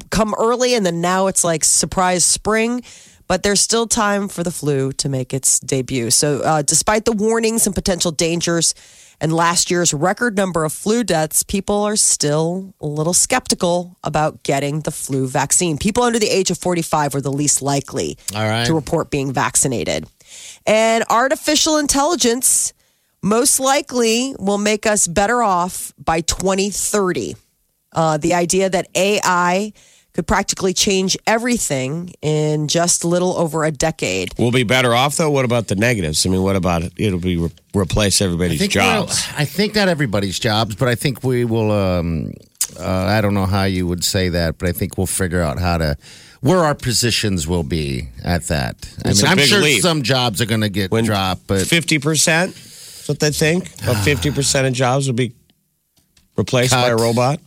come 0.10 0.36
early 0.38 0.76
and 0.76 0.86
then 0.86 1.00
now 1.00 1.28
it's 1.28 1.46
like 1.46 1.64
surprise 1.64 2.26
spring 2.26 2.84
but 3.28 3.44
there's 3.44 3.62
still 3.62 3.88
time 3.88 4.28
for 4.28 4.44
the 4.44 4.52
flu 4.52 4.92
to 4.92 5.08
make 5.08 5.34
its 5.34 5.58
debut. 5.62 6.12
So, 6.12 6.42
uh, 6.42 6.64
despite 6.64 7.06
the 7.06 7.14
warnings 7.14 7.66
and 7.66 7.74
potential 7.74 8.12
dangers 8.12 8.76
and 9.22 9.32
last 9.32 9.70
year's 9.70 9.94
record 9.94 10.36
number 10.36 10.66
of 10.66 10.74
flu 10.74 11.04
deaths, 11.04 11.44
people 11.44 11.84
are 11.84 11.96
still 11.96 12.74
a 12.82 12.88
little 12.88 13.14
skeptical 13.14 13.96
about 14.04 14.42
getting 14.42 14.82
the 14.82 14.92
flu 14.92 15.28
vaccine. 15.28 15.78
People 15.78 16.02
under 16.02 16.18
the 16.18 16.28
age 16.28 16.50
of 16.50 16.58
45 16.58 17.16
are 17.16 17.22
the 17.22 17.32
least 17.32 17.62
likely 17.62 18.18
All 18.36 18.42
right. 18.42 18.66
to 18.66 18.74
report 18.74 19.12
being 19.12 19.32
vaccinated. 19.32 20.08
And 20.66 21.04
artificial 21.10 21.78
intelligence 21.78 22.74
most 23.22 23.60
likely 23.60 24.36
will 24.40 24.58
make 24.58 24.88
us 24.88 25.08
better 25.08 25.44
off 25.44 25.94
by 26.04 26.22
2030. 26.22 27.36
Uh, 27.94 28.18
the 28.18 28.34
idea 28.34 28.70
that 28.70 28.88
AI 28.96 29.74
could 30.14 30.28
practically 30.28 30.74
change 30.74 31.18
everything 31.26 32.14
in 32.22 32.68
just 32.68 33.04
a 33.04 33.08
little 33.08 33.38
over 33.38 33.64
a 33.64 33.72
decade. 33.72 34.30
We'll 34.38 34.52
be 34.52 34.64
better 34.64 34.94
off 34.94 35.18
though. 35.18 35.30
What 35.30 35.46
about 35.46 35.68
the 35.68 35.76
negatives? 35.76 36.26
I 36.26 36.30
mean, 36.30 36.44
what 36.44 36.56
about 36.56 36.84
it? 36.84 36.94
It'll 36.98 37.20
be 37.20 37.38
re- 37.38 37.52
replace 37.76 38.22
everybody's 38.22 38.60
think 38.60 38.72
jobs. 38.74 39.26
I 39.38 39.46
think 39.46 39.76
not 39.76 39.88
everybody's 39.88 40.40
jobs, 40.40 40.76
but 40.76 40.88
I 40.88 40.96
think 40.96 41.24
we 41.24 41.46
will. 41.46 41.72
Um, 41.72 42.34
uh, 42.80 42.88
I 42.88 43.22
don't 43.22 43.34
know 43.34 43.46
how 43.46 43.64
you 43.64 43.86
would 43.88 44.04
say 44.04 44.30
that, 44.30 44.58
but 44.58 44.68
I 44.70 44.72
think 44.72 44.98
we'll 44.98 45.08
figure 45.08 45.42
out 45.42 45.60
how 45.60 45.78
to 45.78 45.98
where 46.42 46.60
our 46.60 46.76
positions 46.76 47.48
will 47.48 47.64
be 47.64 48.10
at 48.24 48.44
that. 48.48 48.76
I 49.06 49.10
mean, 49.14 49.24
a 49.24 49.28
I'm 49.28 49.38
big 49.38 49.48
sure 49.48 49.62
leap. 49.62 49.82
some 49.82 50.02
jobs 50.02 50.42
are 50.42 50.46
going 50.46 50.62
to 50.62 50.70
get 50.70 50.92
When 50.92 51.06
dropped, 51.06 51.48
but 51.48 51.66
fifty 51.68 52.00
percent, 52.00 52.54
that's 52.54 53.08
what 53.08 53.20
they 53.20 53.32
think. 53.32 53.72
About 53.84 54.04
fifty 54.04 54.32
percent 54.32 54.68
of 54.68 54.74
jobs 54.74 55.08
will 55.08 55.14
be 55.14 55.34
replaced 56.36 56.74
by 56.74 56.90
a 56.90 56.96
robot. 56.96 57.40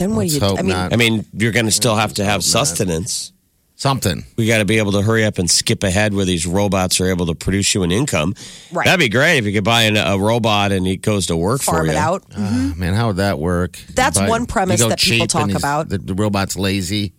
Then 0.00 0.10
what 0.16 0.22
Let's 0.22 0.32
do 0.32 0.38
you? 0.40 0.46
hope 0.46 0.58
I 0.58 0.62
mean, 0.62 0.72
not. 0.72 0.92
I 0.92 0.96
mean, 0.96 1.24
you're 1.32 1.52
going 1.52 1.66
to 1.66 1.70
still 1.70 1.94
have 1.94 2.14
to 2.14 2.24
have 2.24 2.42
sustenance. 2.42 3.32
something. 3.76 4.24
We 4.36 4.46
got 4.46 4.58
to 4.58 4.64
be 4.64 4.78
able 4.78 4.92
to 4.92 5.02
hurry 5.02 5.24
up 5.24 5.38
and 5.38 5.48
skip 5.50 5.82
ahead 5.82 6.12
where 6.14 6.24
these 6.24 6.46
robots 6.46 7.00
are 7.00 7.06
able 7.08 7.26
to 7.26 7.34
produce 7.34 7.74
you 7.74 7.82
an 7.82 7.92
income. 7.92 8.34
Right. 8.72 8.84
That'd 8.86 8.98
be 9.00 9.08
great 9.08 9.38
if 9.38 9.44
you 9.46 9.52
could 9.52 9.64
buy 9.64 9.82
an, 9.82 9.96
a 9.96 10.18
robot 10.18 10.72
and 10.72 10.86
it 10.86 10.98
goes 11.02 11.26
to 11.28 11.36
work 11.36 11.60
for 11.62 11.72
farm 11.72 11.86
you. 11.86 11.92
it 11.92 11.96
out. 11.96 12.24
Ah, 12.36 12.72
man, 12.76 12.94
how 12.94 13.08
would 13.08 13.16
that 13.16 13.38
work? 13.38 13.78
That's 13.94 14.18
But 14.18 14.28
one 14.28 14.46
premise 14.46 14.80
you 14.80 14.86
go 14.86 14.88
that 14.90 14.98
people 14.98 15.18
cheap 15.26 15.30
talk 15.30 15.46
he's- 15.48 15.58
about. 15.60 15.88
The, 15.90 15.98
the 15.98 16.14
robot's 16.14 16.56
lazy. 16.56 17.12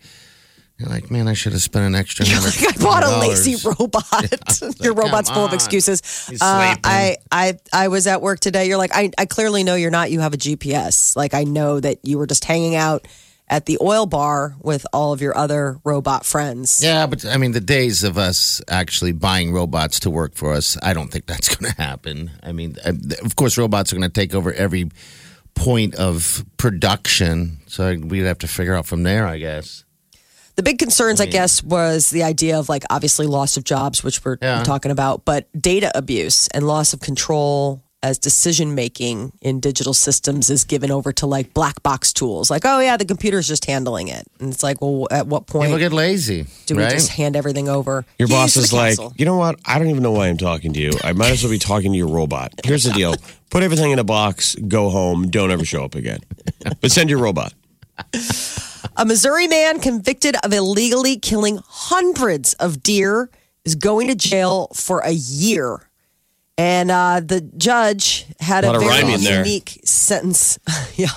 You're 0.82 0.90
like, 0.90 1.12
man, 1.12 1.28
I 1.28 1.34
should 1.34 1.52
have 1.52 1.62
spent 1.62 1.86
an 1.86 1.94
extra. 1.94 2.26
You're 2.26 2.42
like, 2.42 2.56
I 2.76 2.84
bought 2.84 3.04
a 3.04 3.20
lazy 3.20 3.52
dollars." 3.56 3.80
robot. 3.80 4.80
Your 4.84 4.96
robot's 4.96 5.30
full 5.30 5.46
of 5.46 5.54
excuses. 5.54 6.02
Uh. 6.42 6.76
I, 6.84 7.18
I, 7.32 7.60
I 7.72 7.88
was 7.90 8.08
at 8.08 8.22
work 8.22 8.40
today. 8.40 8.68
You're 8.68 8.80
like, 8.80 8.90
I, 8.92 9.12
I 9.16 9.28
clearly 9.28 9.64
know 9.64 9.76
you're 9.76 9.92
not. 9.92 10.10
You 10.10 10.22
have 10.22 10.34
a 10.34 10.38
GPS. 10.38 11.16
Like, 11.16 11.36
I 11.36 11.44
know 11.44 11.80
that 11.80 12.00
you 12.02 12.18
were 12.18 12.26
just 12.26 12.46
hanging 12.46 12.74
out 12.76 13.08
at 13.48 13.68
the 13.68 13.78
oil 13.80 14.08
bar 14.08 14.56
with 14.62 14.88
all 14.92 15.14
of 15.14 15.22
your 15.22 15.38
other 15.38 15.78
robot 15.84 16.26
friends. 16.26 16.82
Yeah, 16.82 17.06
but 17.06 17.26
I 17.26 17.38
mean, 17.38 17.52
the 17.52 17.62
days 17.62 18.04
of 18.04 18.18
us 18.18 18.62
actually 18.68 19.12
buying 19.12 19.54
robots 19.54 20.00
to 20.00 20.10
work 20.10 20.34
for 20.34 20.54
us, 20.54 20.78
I 20.82 20.94
don't 20.94 21.12
think 21.12 21.26
that's 21.28 21.54
going 21.54 21.72
to 21.72 21.80
happen. 21.80 22.32
I 22.42 22.54
mean, 22.54 22.78
uh, 22.84 22.94
of 23.24 23.36
course, 23.36 23.56
robots 23.58 23.94
are 23.94 23.98
going 23.98 24.10
to 24.10 24.20
take 24.20 24.34
over 24.34 24.52
every 24.52 24.90
point 25.54 25.94
of 25.96 26.44
production. 26.58 27.60
So 27.68 27.96
we'd 27.96 28.22
have 28.22 28.40
to 28.40 28.48
figure 28.48 28.74
out 28.74 28.88
from 28.88 29.04
there, 29.04 29.28
I 29.28 29.38
guess. 29.38 29.84
The 30.56 30.64
big 30.64 30.80
concerns, 30.80 31.22
I, 31.22 31.26
guess, 31.26 31.64
was 31.64 32.10
the 32.10 32.24
idea 32.24 32.60
of 32.60 32.70
like 32.70 32.84
obviously 32.90 33.26
loss 33.28 33.58
of 33.58 33.64
jobs, 33.64 34.04
which 34.04 34.24
we're 34.26 34.38
Yeah. 34.42 34.64
talking 34.64 34.92
about, 34.92 35.26
but 35.26 35.48
data 35.60 35.92
abuse 35.96 36.48
and 36.50 36.68
loss 36.68 36.94
of 36.94 37.00
control 37.00 37.82
as 38.04 38.18
decision 38.18 38.74
making 38.74 39.32
in 39.42 39.60
digital 39.60 39.94
systems 39.94 40.50
is 40.50 40.64
given 40.64 40.90
over 40.90 41.14
to 41.14 41.28
like 41.28 41.54
black 41.54 41.84
box 41.84 42.12
tools. 42.12 42.50
Like, 42.50 42.64
oh 42.66 42.80
yeah, 42.80 42.98
the 42.98 43.06
computer's 43.06 43.48
just 43.48 43.66
handling 43.66 44.08
it, 44.08 44.26
and 44.40 44.52
it's 44.52 44.64
like, 44.64 44.82
well, 44.82 45.08
at 45.12 45.28
what 45.28 45.46
point 45.46 45.68
People 45.68 45.78
get 45.78 45.94
lazy, 45.94 46.48
do 46.66 46.74
right? 46.76 46.86
we 46.88 46.92
just 46.92 47.10
hand 47.10 47.36
everything 47.36 47.70
over? 47.70 48.04
Your 48.18 48.28
Keys 48.28 48.36
boss 48.36 48.58
is 48.58 48.74
like, 48.74 48.98
you 49.18 49.26
know 49.26 49.36
what? 49.38 49.60
I 49.66 49.78
don't 49.78 49.90
even 49.92 50.02
know 50.02 50.14
why 50.14 50.30
I'm 50.30 50.38
talking 50.38 50.74
to 50.74 50.80
you. 50.80 50.92
I 51.04 51.14
might 51.14 51.30
as 51.30 51.44
well 51.44 51.52
be 51.52 51.60
talking 51.60 51.92
to 51.92 51.98
your 51.98 52.08
robot. 52.08 52.54
Here's 52.66 52.86
the 52.86 52.92
deal 52.92 53.14
put 53.52 53.62
everything 53.62 53.92
in 53.92 54.00
a 54.00 54.04
box, 54.04 54.56
go 54.56 54.90
home, 54.90 55.30
don't 55.30 55.52
ever 55.52 55.64
show 55.64 55.84
up 55.86 55.94
again. 55.94 56.22
But 56.82 56.92
send 56.92 57.10
your 57.12 57.20
robot. 57.20 57.54
A 58.98 59.06
Missouri 59.06 59.48
man 59.48 59.80
convicted 59.80 60.36
of 60.44 60.54
illegally 60.54 61.18
killing 61.18 61.60
hundreds 61.66 62.54
of 62.56 62.82
deer 62.84 63.30
is 63.66 63.76
going 63.76 64.08
to 64.08 64.16
jail 64.16 64.68
for 64.74 65.00
a 65.00 65.12
year. 65.12 65.88
And 66.58 66.92
uh, 66.92 67.22
the 67.24 67.42
judge 67.42 68.26
had 68.40 68.64
A 68.66 68.70
a, 68.74 68.80
very 68.80 68.88
rhyming 68.88 69.24
there. 69.24 69.40
unique 69.40 69.80
sentence. 69.84 70.60
yeah. 70.96 71.08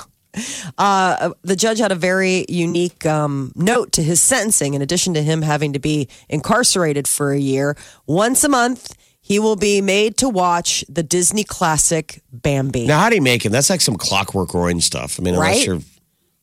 Uh, 0.78 1.30
the 1.42 1.54
judge 1.56 1.78
had 1.78 1.92
a 1.92 1.94
very 1.94 2.44
unique 2.48 3.06
um, 3.06 3.52
note 3.54 3.92
to 3.92 4.02
his 4.02 4.20
sentencing. 4.20 4.74
In 4.74 4.82
addition 4.82 5.14
to 5.14 5.22
him 5.22 5.42
having 5.42 5.72
to 5.74 5.78
be 5.78 6.08
incarcerated 6.28 7.06
for 7.06 7.32
a 7.32 7.38
year, 7.38 7.76
once 8.06 8.42
a 8.44 8.48
month, 8.48 8.96
he 9.20 9.38
will 9.38 9.56
be 9.56 9.80
made 9.80 10.16
to 10.18 10.28
watch 10.28 10.84
the 10.88 11.02
Disney 11.02 11.44
classic 11.44 12.22
Bambi. 12.32 12.86
Now, 12.86 12.98
how 13.00 13.08
do 13.08 13.14
you 13.16 13.22
make 13.22 13.44
him? 13.44 13.52
That's 13.52 13.70
like 13.70 13.80
some 13.80 13.96
clockwork 13.96 14.54
orange 14.54 14.84
stuff. 14.84 15.18
I 15.18 15.22
mean, 15.22 15.34
unless 15.34 15.56
Right? 15.58 15.66
you're 15.66 15.80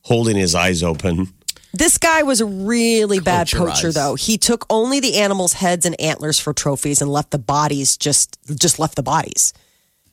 holding 0.03 0.35
his 0.37 0.55
eyes 0.55 0.83
open. 0.83 1.27
This 1.73 1.97
guy 1.97 2.23
was 2.23 2.41
a 2.41 2.45
really 2.45 3.19
bad 3.21 3.49
Close 3.49 3.71
poacher, 3.75 3.87
eyes. 3.87 3.93
though. 3.93 4.15
He 4.15 4.37
took 4.37 4.65
only 4.69 4.99
the 4.99 5.15
animals' 5.17 5.53
heads 5.53 5.85
and 5.85 5.99
antlers 6.01 6.37
for 6.39 6.53
trophies 6.53 7.01
and 7.01 7.09
left 7.09 7.31
the 7.31 7.39
bodies 7.39 7.95
just 7.97 8.37
just 8.59 8.77
left 8.79 8.95
the 8.95 9.03
bodies. 9.03 9.53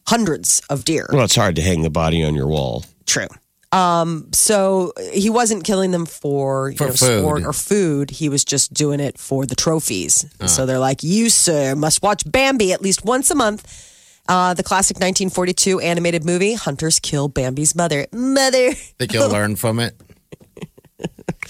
Hundreds 0.06 0.62
of 0.70 0.84
deer. 0.84 1.08
Well, 1.12 1.24
it's 1.24 1.34
hard 1.34 1.56
to 1.56 1.62
hang 1.62 1.82
the 1.82 1.90
body 1.90 2.22
on 2.24 2.34
your 2.34 2.46
wall. 2.46 2.84
True. 3.06 3.26
Um, 3.72 4.28
so 4.32 4.92
he 5.12 5.28
wasn't 5.28 5.64
killing 5.64 5.90
them 5.90 6.06
for, 6.06 6.70
you 6.70 6.76
For 6.78 6.86
know, 6.86 6.92
food. 6.92 7.18
sport 7.20 7.42
or 7.44 7.52
food. 7.52 8.10
He 8.10 8.30
was 8.30 8.42
just 8.44 8.72
doing 8.72 9.00
it 9.00 9.18
for 9.18 9.44
the 9.44 9.54
trophies. 9.54 10.24
Uh. 10.40 10.46
So 10.46 10.64
they're 10.64 10.78
like, 10.78 11.02
you, 11.02 11.28
sir, 11.28 11.74
must 11.74 12.02
watch 12.02 12.22
Bambi 12.24 12.72
at 12.72 12.80
least 12.80 13.04
once 13.04 13.30
a 13.30 13.34
month. 13.34 13.66
Uh, 14.28 14.52
the 14.54 14.62
classic 14.62 14.96
1942 14.96 15.80
animated 15.80 16.24
movie, 16.24 16.52
Hunters 16.54 16.98
Kill 16.98 17.28
Bambi's 17.28 17.74
Mother. 17.74 18.06
Mother. 18.12 18.72
Think 18.72 19.12
you'll 19.14 19.28
learn 19.30 19.56
from 19.56 19.80
it. 19.80 19.94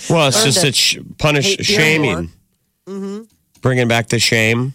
Well, 0.09 0.29
it's 0.29 0.37
Learn 0.37 0.45
just 0.47 0.61
to 0.61 0.69
a 0.69 0.73
sh- 0.73 0.99
punish 1.19 1.45
hate 1.45 1.59
deer 1.59 1.77
shaming, 1.77 2.31
bringing 3.63 3.89
back 3.89 4.09
the 4.09 4.21
shame. 4.21 4.75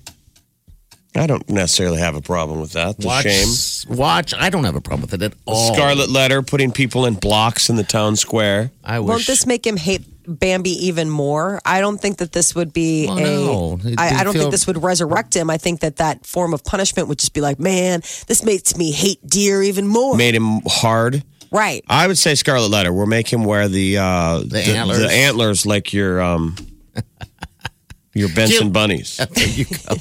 I 1.16 1.28
don't 1.28 1.48
necessarily 1.50 2.00
have 2.00 2.16
a 2.16 2.22
problem 2.22 2.60
with 2.60 2.72
that. 2.74 2.98
The 2.98 3.06
Watch, 3.08 3.24
shame. 3.24 3.96
watch. 3.98 4.34
I 4.34 4.50
don't 4.50 4.64
have 4.64 4.76
a 4.76 4.82
problem 4.82 5.02
with 5.02 5.14
it 5.14 5.22
at 5.22 5.34
all. 5.46 5.74
Scarlet 5.74 6.10
letter, 6.10 6.42
putting 6.42 6.72
people 6.72 7.06
in 7.06 7.14
blocks 7.14 7.70
in 7.70 7.76
the 7.76 7.84
town 7.84 8.16
square. 8.16 8.72
I 8.84 9.00
wish. 9.00 9.10
Won't 9.10 9.28
this 9.28 9.46
make 9.46 9.66
him 9.68 9.78
hate 9.78 10.02
Bambi 10.28 10.72
even 10.88 11.10
more? 11.12 11.62
I 11.66 11.82
don't 11.82 12.00
think 12.02 12.18
that 12.18 12.32
this 12.32 12.56
would 12.56 12.74
be 12.74 13.06
Well, 13.08 13.18
a. 13.20 13.22
no. 13.22 13.80
I, 13.98 14.08
I 14.22 14.24
don't 14.24 14.34
feel- 14.34 14.42
think 14.44 14.52
this 14.52 14.66
would 14.66 14.82
resurrect 14.82 15.36
him. 15.36 15.50
I 15.52 15.58
think 15.58 15.82
that 15.82 15.98
that 15.98 16.26
form 16.26 16.54
of 16.54 16.64
punishment 16.64 17.08
would 17.10 17.20
just 17.20 17.34
be 17.34 17.42
like, 17.42 17.60
man, 17.60 18.00
this 18.28 18.44
makes 18.44 18.76
me 18.76 18.92
hate 18.92 19.20
deer 19.28 19.62
even 19.62 19.88
more. 19.88 20.18
Made 20.18 20.34
him 20.36 20.62
hard. 20.66 21.24
Right. 21.52 21.84
I 21.88 22.08
would 22.08 22.18
say 22.18 22.34
Scarlet 22.34 22.70
Letter. 22.70 22.92
We'll 22.92 23.06
make 23.06 23.32
him 23.32 23.44
wear 23.46 23.68
the 23.68 24.00
uh, 24.00 24.40
the, 24.44 24.64
antlers. 24.64 24.98
the 24.98 25.12
antlers 25.12 25.66
like 25.68 25.94
your 25.94 26.20
um 26.20 26.56
your 28.14 28.30
Benson 28.30 28.60
Cute. 28.60 28.74
bunnies. 28.74 29.18
there 29.32 29.48
you 29.48 29.66
go. 29.66 29.96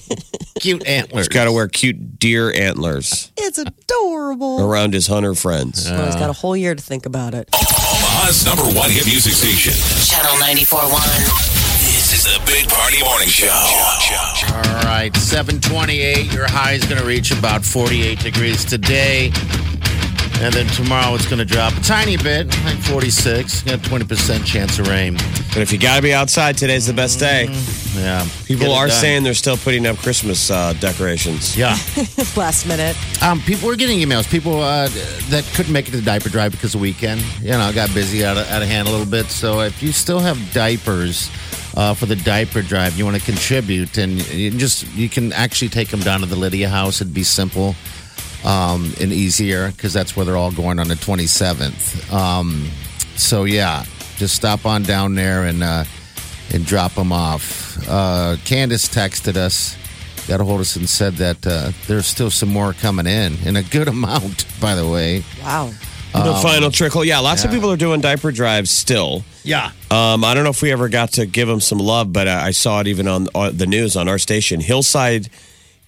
Cute 0.60 0.86
antlers. 0.86 1.26
He's 1.26 1.28
got 1.28 1.44
to 1.44 1.52
wear 1.52 1.66
cute 1.66 2.18
deer 2.18 2.52
antlers 2.52 3.32
It's 3.36 3.58
adorable. 3.58 4.60
around 4.62 4.94
his 4.94 5.06
hunter 5.06 5.34
friends. 5.34 5.90
Well, 5.90 6.06
he's 6.06 6.14
got 6.14 6.30
a 6.30 6.34
whole 6.34 6.56
year 6.56 6.74
to 6.74 6.82
think 6.82 7.06
about 7.06 7.34
it. 7.34 7.48
Omaha's 7.52 8.44
number 8.46 8.62
one 8.78 8.90
hit 8.90 9.06
music 9.06 9.32
station. 9.32 9.72
Channel 10.06 10.36
94.1. 10.44 11.52
This 11.82 12.12
is 12.12 12.24
the 12.24 12.40
Big 12.46 12.68
Party 12.68 13.02
Morning 13.02 13.28
Show. 13.28 13.48
All 13.48 14.84
right, 14.84 15.10
728. 15.16 16.32
Your 16.32 16.46
high 16.48 16.72
is 16.72 16.84
going 16.84 17.00
to 17.00 17.06
reach 17.06 17.30
about 17.32 17.64
48 17.64 18.18
degrees 18.20 18.64
today. 18.64 19.32
And 20.42 20.52
then 20.52 20.66
tomorrow 20.66 21.14
it's 21.14 21.26
going 21.26 21.38
to 21.38 21.44
drop 21.44 21.72
a 21.76 21.80
tiny 21.82 22.16
bit, 22.16 22.48
like 22.64 22.76
46. 22.78 23.62
Got 23.62 23.74
a 23.74 23.78
20% 23.78 24.44
chance 24.44 24.76
of 24.80 24.88
rain. 24.88 25.14
But 25.14 25.58
if 25.58 25.70
you 25.70 25.78
got 25.78 25.94
to 25.94 26.02
be 26.02 26.12
outside, 26.12 26.58
today's 26.58 26.84
the 26.84 26.92
best 26.92 27.20
day. 27.20 27.44
Yeah. 27.94 28.26
People 28.46 28.66
Get 28.66 28.72
it 28.72 28.76
are 28.76 28.86
done. 28.88 28.96
saying 28.96 29.22
they're 29.22 29.34
still 29.34 29.56
putting 29.56 29.86
up 29.86 29.98
Christmas 29.98 30.50
uh, 30.50 30.72
decorations. 30.80 31.56
Yeah. 31.56 31.76
Last 32.36 32.66
minute. 32.66 32.96
Um, 33.22 33.38
people 33.42 33.68
were 33.68 33.76
getting 33.76 34.00
emails. 34.00 34.28
People 34.28 34.60
uh, 34.60 34.88
that 35.28 35.48
couldn't 35.54 35.72
make 35.72 35.86
it 35.86 35.92
to 35.92 35.98
the 35.98 36.02
diaper 36.02 36.28
drive 36.28 36.50
because 36.50 36.74
of 36.74 36.80
the 36.80 36.82
weekend, 36.82 37.20
you 37.40 37.50
know, 37.50 37.70
got 37.72 37.94
busy 37.94 38.24
out 38.24 38.36
of, 38.36 38.48
out 38.48 38.62
of 38.62 38.68
hand 38.68 38.88
a 38.88 38.90
little 38.90 39.06
bit. 39.06 39.26
So 39.26 39.60
if 39.60 39.80
you 39.80 39.92
still 39.92 40.18
have 40.18 40.36
diapers 40.52 41.30
uh, 41.76 41.94
for 41.94 42.06
the 42.06 42.16
diaper 42.16 42.62
drive, 42.62 42.98
you 42.98 43.04
want 43.04 43.16
to 43.16 43.22
contribute, 43.24 43.96
and 43.96 44.28
you 44.32 44.50
just 44.50 44.92
you 44.94 45.08
can 45.08 45.32
actually 45.34 45.68
take 45.68 45.90
them 45.90 46.00
down 46.00 46.18
to 46.18 46.26
the 46.26 46.36
Lydia 46.36 46.68
house. 46.68 47.00
It'd 47.00 47.14
be 47.14 47.22
simple 47.22 47.76
um, 48.44 48.92
and 49.00 49.12
easier 49.12 49.70
because 49.70 49.92
that's 49.92 50.16
where 50.16 50.24
they're 50.26 50.36
all 50.36 50.52
going 50.52 50.78
on 50.78 50.88
the 50.88 50.94
27th. 50.94 52.12
Um, 52.12 52.68
so 53.16 53.44
yeah, 53.44 53.84
just 54.16 54.34
stop 54.34 54.66
on 54.66 54.82
down 54.82 55.14
there 55.14 55.44
and 55.44 55.62
uh, 55.62 55.84
and 56.52 56.66
drop 56.66 56.94
them 56.94 57.12
off. 57.12 57.76
Uh, 57.88 58.36
Candace 58.44 58.88
texted 58.88 59.36
us, 59.36 59.76
got 60.28 60.40
a 60.40 60.44
hold 60.44 60.56
of 60.56 60.60
us, 60.62 60.76
and 60.76 60.88
said 60.88 61.14
that 61.14 61.46
uh, 61.46 61.72
there's 61.86 62.06
still 62.06 62.30
some 62.30 62.48
more 62.48 62.72
coming 62.72 63.06
in, 63.06 63.34
in 63.44 63.56
a 63.56 63.62
good 63.62 63.88
amount, 63.96 64.46
by 64.60 64.74
the 64.74 64.86
way. 64.88 65.24
Wow. 65.42 65.72
the 66.12 66.38
final 66.42 66.70
trickle. 66.70 67.04
Yeah, 67.04 67.20
lots 67.20 67.44
of 67.44 67.50
people 67.50 67.70
are 67.72 67.76
doing 67.76 68.00
diaper 68.00 68.32
drives 68.32 68.70
still. 68.70 69.24
Yeah. 69.44 69.72
Um, 69.90 70.24
I 70.24 70.34
don't 70.34 70.44
know 70.44 70.50
if 70.50 70.62
we 70.62 70.70
ever 70.70 70.88
got 70.88 71.12
to 71.12 71.26
give 71.26 71.48
them 71.48 71.60
some 71.60 71.78
love, 71.78 72.12
but 72.12 72.28
I 72.28 72.48
I 72.48 72.50
saw 72.50 72.80
it 72.80 72.86
even 72.86 73.08
on, 73.08 73.28
on 73.34 73.56
the 73.56 73.66
news 73.66 73.96
on 73.96 74.08
our 74.08 74.18
station. 74.18 74.60
Hillside 74.60 75.30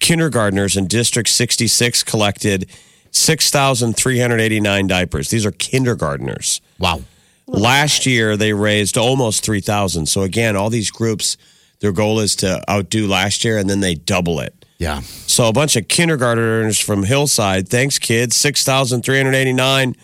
kindergartners 0.05 0.77
in 0.77 0.85
District 0.85 1.27
66 1.27 2.03
collected 2.03 2.69
6,389 3.09 4.85
diapers. 4.85 5.29
These 5.29 5.47
are 5.47 5.51
kindergartners. 5.51 6.61
Wow. 6.77 7.01
Last 7.47 8.05
year, 8.05 8.37
they 8.37 8.53
raised 8.53 8.99
almost 8.99 9.43
3,000. 9.43 10.05
So, 10.05 10.21
again, 10.21 10.55
all 10.55 10.69
these 10.69 10.91
groups, 10.91 11.37
their 11.79 11.91
goal 11.91 12.19
is 12.19 12.35
to 12.37 12.63
outdo 12.69 13.07
last 13.07 13.43
year 13.43 13.57
and 13.57 13.67
then 13.67 13.79
they 13.79 13.95
double 13.95 14.39
it. 14.39 14.53
Yeah. 14.77 15.01
So, 15.01 15.47
a 15.47 15.53
bunch 15.53 15.75
of 15.75 15.87
kindergartners 15.87 16.77
from 16.77 17.01
Hillside, 17.01 17.67
thanks, 17.67 17.97
kids, 17.97 18.35
6,389. 18.35 19.95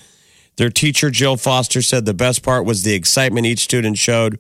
Their 0.55 0.70
teacher, 0.72 1.12
Jill 1.12 1.38
Foster, 1.38 1.84
said 1.84 2.05
the 2.05 2.15
best 2.15 2.41
part 2.41 2.65
was 2.65 2.81
the 2.81 2.96
excitement 2.96 3.46
each 3.46 3.60
student 3.60 4.00
showed 4.00 4.39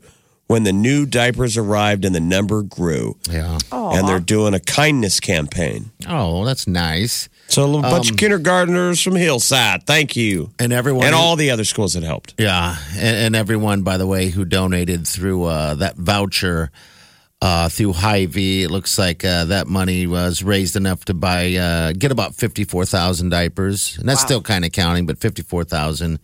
when 0.51 0.63
the 0.63 0.73
new 0.73 1.05
diapers 1.05 1.55
arrived 1.55 2.03
and 2.03 2.13
the 2.13 2.19
number 2.19 2.61
grew. 2.61 3.17
Yeah. 3.29 3.57
And 3.71 4.05
they're 4.05 4.19
doing 4.19 4.53
a 4.53 4.59
kindness 4.59 5.21
campaign. 5.21 5.91
Oh, 6.09 6.43
that's 6.43 6.67
nice. 6.67 7.29
So, 7.47 7.77
a 7.77 7.81
bunch 7.81 8.11
of 8.11 8.17
kindergartners 8.17 9.01
from 9.01 9.15
Hillside, 9.15 9.85
thank 9.85 10.17
you. 10.17 10.51
And 10.59 10.73
everyone. 10.73 11.05
And 11.05 11.15
all 11.15 11.37
the 11.37 11.51
other 11.51 11.63
schools 11.63 11.93
that 11.93 12.03
helped. 12.03 12.35
Yeah, 12.37 12.75
and, 12.95 13.15
and 13.17 13.35
everyone, 13.35 13.83
by 13.83 13.95
the 13.95 14.05
way, 14.05 14.29
who 14.29 14.43
donated 14.43 15.07
through 15.07 15.45
uh, 15.45 15.75
that 15.75 15.95
voucher 15.95 16.71
uh, 17.41 17.69
through 17.69 17.93
Hy-Vee, 17.93 18.63
it 18.63 18.71
looks 18.71 18.97
like 18.99 19.23
uh, 19.23 19.45
that 19.45 19.67
money 19.67 20.05
was 20.05 20.43
raised 20.43 20.75
enough 20.75 21.05
to 21.05 21.13
buy 21.13 21.55
uh, 21.55 21.93
get 21.93 22.11
about 22.11 22.35
fifty 22.35 22.63
four 22.63 22.85
thousand 22.85 23.29
diapers, 23.29 23.97
and 23.97 24.07
that's 24.07 24.21
still 24.21 24.41
kind 24.41 24.63
of 24.63 24.71
counting, 24.71 25.05
but 25.05 25.17
fifty 25.17 25.41
four 25.41 25.63
thousand. 25.63 26.19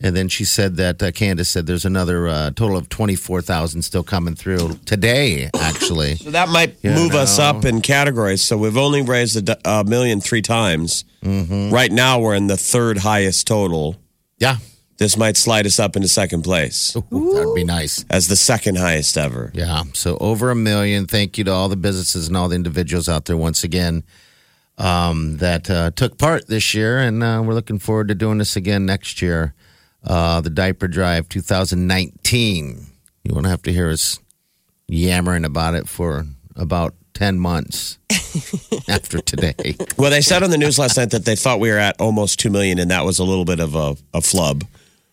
And 0.00 0.14
then 0.14 0.28
she 0.28 0.44
said 0.44 0.76
that 0.76 1.02
uh, 1.02 1.10
Candace 1.10 1.48
said 1.48 1.66
there's 1.66 1.84
another 1.84 2.28
uh, 2.28 2.50
total 2.52 2.76
of 2.76 2.88
twenty 2.88 3.16
four 3.16 3.42
thousand 3.42 3.82
still 3.82 4.04
coming 4.04 4.36
through 4.36 4.78
today, 4.84 5.50
actually. 5.58 6.14
So 6.16 6.30
that 6.30 6.48
might 6.50 6.76
You 6.82 6.92
move 6.92 7.14
us 7.16 7.40
up 7.40 7.64
in 7.64 7.80
categories. 7.82 8.40
So 8.42 8.56
we've 8.56 8.76
only 8.76 9.02
raised 9.02 9.50
a 9.64 9.84
million 9.84 10.20
three 10.20 10.42
times. 10.42 11.04
Mm-hmm. 11.24 11.70
Right 11.74 11.90
now, 11.90 12.20
we're 12.20 12.36
in 12.36 12.46
the 12.46 12.56
third 12.56 12.98
highest 12.98 13.48
total. 13.48 13.96
yeah, 14.38 14.58
This 14.98 15.16
might 15.16 15.36
slide 15.36 15.66
us 15.66 15.80
up 15.80 15.96
into 15.96 16.06
second 16.06 16.42
place 16.42 16.94
Ooh, 17.12 17.34
that'd 17.34 17.54
be 17.56 17.64
nice. 17.64 18.04
as 18.08 18.28
the 18.28 18.36
second 18.36 18.78
highest 18.78 19.18
ever. 19.18 19.50
Yeah. 19.52 19.82
So 19.94 20.16
over 20.20 20.52
a 20.52 20.54
million. 20.54 21.06
Thank 21.06 21.38
you 21.38 21.44
to 21.44 21.50
all 21.50 21.68
the 21.68 21.76
businesses 21.76 22.28
and 22.28 22.36
all 22.36 22.48
the 22.48 22.54
individuals 22.54 23.08
out 23.08 23.24
there 23.24 23.36
once 23.36 23.64
again 23.64 24.04
um, 24.78 25.38
that 25.38 25.68
uh, 25.68 25.90
took 25.90 26.18
part 26.18 26.46
this 26.46 26.72
year. 26.72 26.98
And 26.98 27.20
uh, 27.22 27.42
we're 27.44 27.54
looking 27.54 27.80
forward 27.80 28.06
to 28.08 28.14
doing 28.14 28.38
this 28.38 28.54
again 28.54 28.86
next 28.86 29.20
year. 29.20 29.54
Uh, 30.04 30.40
the 30.40 30.50
Diaper 30.50 30.88
Drive 30.88 31.28
2019. 31.28 32.86
You 33.24 33.34
won't 33.34 33.46
have 33.46 33.62
to 33.62 33.72
hear 33.72 33.90
us 33.90 34.18
yammering 34.86 35.44
about 35.44 35.74
it 35.74 35.88
for 35.88 36.24
about 36.56 36.94
10 37.14 37.38
months 37.38 37.98
after 38.88 39.20
today. 39.20 39.54
Well, 39.96 40.10
they 40.10 40.20
said 40.20 40.42
on 40.42 40.50
the 40.50 40.58
news 40.58 40.78
last 40.78 40.96
night 40.96 41.10
that 41.10 41.24
they 41.24 41.36
thought 41.36 41.60
we 41.60 41.70
were 41.70 41.78
at 41.78 42.00
almost 42.00 42.38
two 42.38 42.48
million, 42.50 42.78
and 42.78 42.90
that 42.90 43.04
was 43.04 43.18
a 43.18 43.24
little 43.24 43.44
bit 43.44 43.60
of 43.60 43.74
a, 43.74 43.96
a 44.14 44.20
flub. 44.20 44.64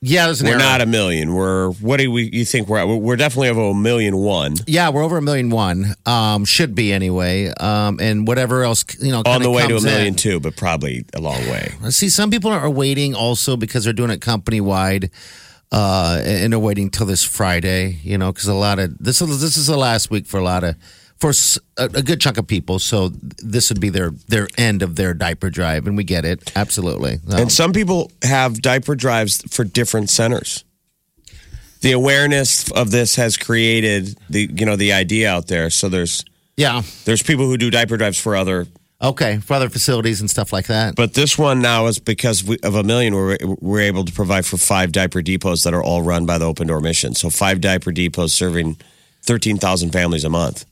Yeah, 0.01 0.25
there's 0.27 0.41
an 0.41 0.47
We're 0.47 0.53
error. 0.53 0.59
not 0.59 0.81
a 0.81 0.85
million. 0.85 1.33
We're 1.33 1.71
what 1.71 1.97
do 1.97 2.11
we? 2.11 2.29
You 2.31 2.45
think 2.45 2.67
we're 2.67 2.77
at? 2.77 2.85
We're 2.87 3.15
definitely 3.15 3.49
over 3.49 3.61
a 3.61 3.73
million 3.73 4.17
one 4.17 4.55
Yeah, 4.67 4.89
we're 4.89 5.03
over 5.03 5.17
a 5.17 5.21
million 5.21 5.49
one. 5.49 5.95
Um, 6.05 6.45
should 6.45 6.75
be 6.75 6.93
anyway. 6.93 7.47
Um, 7.47 7.99
and 7.99 8.27
whatever 8.27 8.63
else, 8.63 8.85
you 9.01 9.11
know, 9.11 9.23
on 9.25 9.41
the 9.41 9.49
way 9.49 9.63
to 9.63 9.67
a 9.67 9.69
comes 9.69 9.85
in. 9.85 9.91
million 9.91 10.13
two, 10.15 10.39
but 10.39 10.55
probably 10.57 11.05
a 11.15 11.21
long 11.21 11.39
way. 11.49 11.73
See, 11.89 12.09
some 12.09 12.29
people 12.29 12.51
are 12.51 12.69
waiting 12.69 13.15
also 13.15 13.57
because 13.57 13.83
they're 13.83 13.93
doing 13.93 14.11
it 14.11 14.21
company 14.21 14.61
wide, 14.61 15.09
uh, 15.71 16.21
and 16.23 16.53
they're 16.53 16.59
waiting 16.59 16.91
till 16.91 17.07
this 17.07 17.23
Friday. 17.23 17.97
You 18.03 18.17
know, 18.19 18.31
because 18.31 18.47
a 18.47 18.53
lot 18.53 18.77
of 18.77 18.95
this 18.99 19.21
is 19.21 19.41
this 19.41 19.57
is 19.57 19.67
the 19.67 19.77
last 19.77 20.11
week 20.11 20.27
for 20.27 20.39
a 20.39 20.43
lot 20.43 20.63
of 20.63 20.75
for 21.19 21.31
a 21.77 22.01
good 22.01 22.19
chunk 22.21 22.37
of 22.37 22.47
people. 22.47 22.79
So 22.79 23.09
this 23.43 23.69
would 23.69 23.79
be 23.79 23.89
their 23.89 24.11
their 24.27 24.47
end 24.57 24.81
of 24.81 24.95
their 24.95 25.13
diaper 25.13 25.49
drive, 25.49 25.87
and 25.87 25.97
we 25.97 26.03
get 26.03 26.25
it 26.25 26.51
absolutely. 26.55 27.19
Um, 27.29 27.39
And 27.41 27.51
some 27.51 27.73
people 27.73 28.11
have 28.23 28.61
diaper 28.61 28.95
drives 28.95 29.41
for 29.53 29.63
different 29.63 30.09
centers. 30.09 30.63
The 31.81 31.91
awareness 31.91 32.71
of 32.71 32.91
this 32.91 33.15
has 33.15 33.37
created 33.37 34.17
the 34.29 34.49
you 34.53 34.65
know 34.65 34.75
the 34.75 34.93
idea 34.93 35.31
out 35.31 35.47
there. 35.47 35.69
So 35.69 35.89
there's 35.89 36.25
yeah, 36.57 36.81
there's 37.05 37.23
people 37.23 37.45
who 37.45 37.57
do 37.57 37.69
diaper 37.69 37.97
drives 37.97 38.19
for 38.19 38.35
other 38.35 38.67
Okay, 39.01 39.39
for 39.39 39.55
other 39.55 39.69
facilities 39.69 40.21
and 40.21 40.29
stuff 40.29 40.53
like 40.53 40.67
that. 40.67 40.95
But 40.95 41.13
this 41.13 41.37
one 41.37 41.61
now 41.61 41.87
is 41.87 41.99
because 41.99 42.43
we, 42.43 42.57
of 42.63 42.75
a 42.75 42.83
million, 42.83 43.13
we're, 43.13 43.37
we're 43.59 43.81
able 43.81 44.05
to 44.05 44.11
provide 44.11 44.45
for 44.45 44.57
five 44.57 44.93
diaper 44.93 45.21
depots 45.21 45.63
that 45.63 45.73
are 45.73 45.83
all 45.83 46.01
run 46.01 46.25
by 46.25 46.37
the 46.37 46.45
Open 46.45 46.67
Door 46.67 46.79
Mission. 46.79 47.13
So 47.13 47.29
five 47.29 47.59
diaper 47.59 47.91
depots 47.91 48.33
serving 48.33 48.77
13,000 49.23 49.91
families 49.91 50.23
a 50.23 50.29
month. 50.29 50.65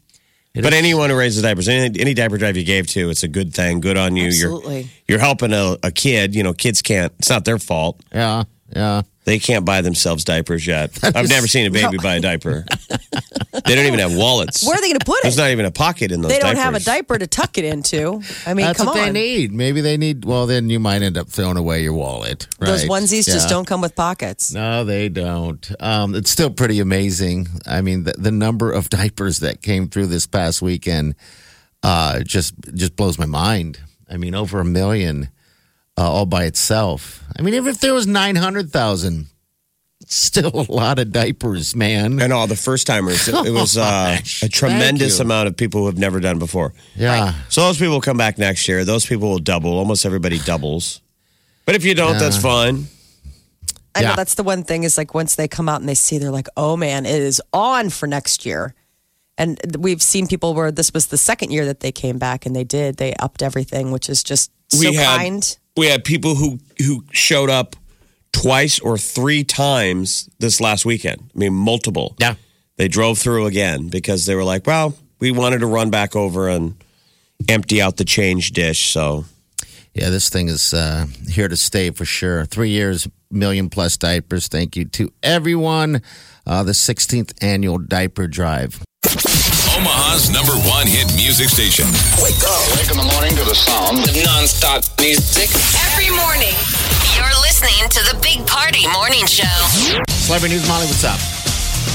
It 0.55 0.61
but 0.61 0.73
is- 0.73 0.79
anyone 0.79 1.09
who 1.09 1.15
raises 1.17 1.41
diapers, 1.41 1.67
any, 1.67 1.99
any 1.99 2.13
diaper 2.13 2.37
drive 2.37 2.55
you 2.57 2.63
gave 2.63 2.85
to, 2.87 3.09
it's 3.09 3.23
a 3.23 3.27
good 3.27 3.53
thing. 3.53 3.79
Good 3.79 3.97
on 3.97 4.15
you. 4.15 4.27
Absolutely. 4.27 4.81
You're, 4.81 4.89
you're 5.07 5.19
helping 5.19 5.51
a, 5.53 5.77
a 5.81 5.91
kid. 5.91 6.35
You 6.35 6.43
know, 6.43 6.53
kids 6.53 6.81
can't, 6.81 7.11
it's 7.19 7.29
not 7.29 7.43
their 7.45 7.57
fault. 7.59 7.99
yeah, 8.13 8.43
yeah. 8.75 9.01
They 9.25 9.39
can't 9.39 9.63
buy 9.63 9.81
themselves 9.81 10.23
diapers 10.25 10.67
yet. 10.67 10.97
I've 11.03 11.25
is- 11.25 11.29
never 11.29 11.47
seen 11.47 11.65
a 11.65 11.71
baby 11.71 11.97
buy 11.97 12.15
a 12.15 12.19
diaper. 12.29 12.65
they 13.65 13.75
don't 13.75 13.85
even 13.85 13.99
have 13.99 14.13
wallets. 14.15 14.65
Where 14.65 14.75
are 14.77 14.81
they 14.81 14.87
going 14.89 14.99
to 14.99 15.05
put 15.05 15.17
it? 15.19 15.23
There's 15.23 15.37
not 15.37 15.51
even 15.51 15.65
a 15.65 15.71
pocket 15.71 16.11
in 16.11 16.21
those 16.21 16.31
They 16.31 16.39
don't 16.39 16.55
diapers. 16.55 16.63
have 16.63 16.75
a 16.75 16.79
diaper 16.79 17.17
to 17.17 17.27
tuck 17.27 17.57
it 17.57 17.63
into. 17.65 18.21
I 18.45 18.53
mean, 18.53 18.65
That's 18.65 18.77
come 18.77 18.87
what 18.87 18.97
on. 18.99 19.05
they 19.05 19.11
need. 19.11 19.53
Maybe 19.53 19.79
they 19.81 19.95
need. 19.97 20.25
Well, 20.25 20.45
then 20.45 20.69
you 20.69 20.79
might 20.79 21.01
end 21.01 21.17
up 21.17 21.29
throwing 21.29 21.55
away 21.57 21.83
your 21.83 21.93
wallet. 21.93 22.47
Those 22.59 22.87
right? 22.87 23.01
onesies 23.03 23.25
just 23.25 23.47
Yeah. 23.47 23.55
don't 23.55 23.65
come 23.65 23.79
with 23.81 23.95
pockets. 23.95 24.53
No, 24.53 24.83
they 24.83 25.07
don't. 25.09 25.71
Um, 25.79 26.15
it's 26.15 26.29
still 26.29 26.49
pretty 26.49 26.79
amazing. 26.81 27.47
I 27.65 27.81
mean, 27.81 28.03
the, 28.03 28.13
the 28.17 28.31
number 28.31 28.71
of 28.71 28.89
diapers 28.99 29.39
that 29.39 29.61
came 29.61 29.87
through 29.87 30.07
this 30.07 30.27
past 30.27 30.61
weekend 30.61 31.15
uh, 31.81 32.21
just 32.23 32.55
just 32.73 32.95
blows 32.95 33.17
my 33.17 33.25
mind. 33.25 33.79
I 34.09 34.17
mean, 34.17 34.35
over 34.35 34.59
a 34.59 34.65
million 34.65 35.29
uh, 35.97 36.09
all 36.11 36.25
by 36.25 36.45
itself. 36.45 37.23
I 37.37 37.41
mean, 37.41 37.53
even 37.53 37.69
if 37.69 37.79
there 37.79 37.93
was 37.93 38.07
nine 38.07 38.35
hundred 38.35 38.71
thousand, 38.71 39.27
still 40.05 40.51
a 40.53 40.71
lot 40.71 40.99
of 40.99 41.11
diapers, 41.11 41.75
man. 41.75 42.19
And 42.21 42.33
all 42.33 42.47
the 42.47 42.55
first 42.55 42.87
timers. 42.87 43.27
It, 43.27 43.35
it 43.47 43.51
was 43.53 43.77
uh, 43.77 43.81
Gosh, 44.19 44.43
a 44.43 44.49
tremendous 44.49 45.13
thank 45.17 45.19
you. 45.19 45.25
amount 45.25 45.47
of 45.47 45.57
people 45.57 45.81
who 45.81 45.85
have 45.87 45.97
never 45.97 46.19
done 46.19 46.39
before. 46.39 46.73
yeah, 46.95 47.33
So 47.49 47.61
those 47.61 47.77
people 47.77 47.93
will 47.93 48.01
come 48.01 48.17
back 48.17 48.37
next 48.37 48.67
year. 48.67 48.83
Those 48.85 49.05
people 49.05 49.29
will 49.29 49.39
double. 49.39 49.77
Almost 49.77 50.05
everybody 50.05 50.39
doubles. 50.39 51.01
But 51.65 51.75
if 51.75 51.85
you 51.85 51.95
don't, 51.95 52.19
that's 52.19 52.37
fine. 52.37 52.87
I 53.95 54.01
know 54.01 54.09
Yeah. 54.09 54.15
that's 54.15 54.33
the 54.35 54.43
one 54.43 54.63
thing 54.63 54.83
is 54.83 54.97
like 54.97 55.13
once 55.13 55.35
they 55.35 55.47
come 55.47 55.69
out 55.69 55.79
and 55.79 55.87
they 55.87 55.93
see, 55.95 56.17
they're 56.17 56.31
like, 56.31 56.49
oh 56.57 56.75
man, 56.75 57.05
it 57.05 57.21
is 57.21 57.41
on 57.53 57.89
for 57.89 58.07
next 58.07 58.45
year. 58.45 58.73
And 59.37 59.59
we've 59.79 60.01
seen 60.01 60.27
people 60.27 60.53
where 60.53 60.71
this 60.71 60.93
was 60.93 61.07
the 61.07 61.17
second 61.17 61.51
year 61.51 61.65
that 61.65 61.79
they 61.79 61.91
came 61.91 62.17
back 62.17 62.45
and 62.45 62.55
they 62.55 62.63
did. 62.63 62.97
They 62.97 63.13
upped 63.15 63.41
everything, 63.41 63.91
which 63.91 64.09
is 64.09 64.23
just 64.23 64.51
so 64.69 64.79
we 64.89 64.95
had 64.95 65.17
kind. 65.17 65.57
We 65.75 65.87
had 65.87 66.03
people 66.03 66.35
who 66.35 66.59
who 66.79 67.03
showed 67.11 67.49
up 67.49 67.75
twice 68.31 68.79
or 68.79 68.97
three 68.97 69.43
times 69.43 70.29
this 70.39 70.59
last 70.59 70.85
weekend. 70.85 71.29
I 71.35 71.39
mean, 71.39 71.53
multiple. 71.53 72.15
yeah. 72.19 72.35
They 72.75 72.87
drove 72.87 73.19
through 73.19 73.45
again 73.45 73.89
because 73.89 74.25
they 74.25 74.33
were 74.33 74.43
like, 74.43 74.65
well, 74.65 74.95
we 75.19 75.31
wanted 75.31 75.59
to 75.59 75.67
run 75.67 75.91
back 75.91 76.15
over 76.15 76.49
and 76.49 76.75
empty 77.47 77.79
out 77.81 77.97
the 77.97 78.03
change 78.03 78.51
dish. 78.51 78.91
So 78.91 79.25
Yeah, 79.93 80.09
this 80.09 80.29
thing 80.29 80.47
is 80.47 80.73
uh, 80.73 81.05
here 81.29 81.47
to 81.47 81.55
stay 81.55 81.91
for 81.91 82.03
sure. 82.03 82.45
Three 82.45 82.69
years, 82.69 83.07
million 83.29 83.69
plus 83.69 83.95
diapers. 83.95 84.47
Thank 84.47 84.75
you 84.75 84.85
to 84.85 85.13
everyone. 85.21 86.01
Uh, 86.47 86.63
the 86.63 86.71
16th 86.71 87.31
annual 87.43 87.77
diaper 87.77 88.27
drive. 88.27 88.83
Omaha's 89.83 90.29
number 90.29 90.53
one 90.69 90.87
hit 90.87 91.13
music 91.13 91.49
station. 91.49 91.83
Wake 92.23 92.39
up. 92.47 92.63
Wake 92.79 92.89
in 92.89 92.95
the 92.95 93.03
morning 93.11 93.35
to 93.35 93.43
the 93.43 93.53
sound 93.53 93.99
of 93.99 94.15
non-stop 94.23 94.81
music. 94.97 95.51
Every 95.91 96.07
morning. 96.07 96.55
You're 97.19 97.27
listening 97.43 97.89
to 97.89 97.99
the 98.07 98.17
Big 98.23 98.47
Party 98.47 98.87
Morning 98.93 99.25
Show. 99.25 99.43
Celebrity 100.07 100.55
News 100.55 100.65
Molly, 100.69 100.85
what's 100.85 101.03
up? 101.03 101.19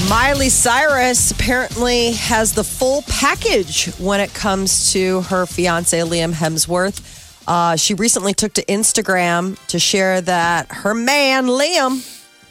Miley 0.07 0.49
Cyrus 0.49 1.31
apparently 1.31 2.11
has 2.11 2.53
the 2.53 2.63
full 2.63 3.01
package 3.07 3.87
when 3.95 4.19
it 4.19 4.35
comes 4.35 4.93
to 4.93 5.21
her 5.21 5.47
fiance, 5.47 5.99
Liam 6.01 6.31
Hemsworth. 6.31 7.01
Uh, 7.47 7.75
she 7.75 7.95
recently 7.95 8.35
took 8.35 8.53
to 8.53 8.65
Instagram 8.65 9.57
to 9.65 9.79
share 9.79 10.21
that 10.21 10.71
her 10.71 10.93
man, 10.93 11.47
Liam, 11.47 12.05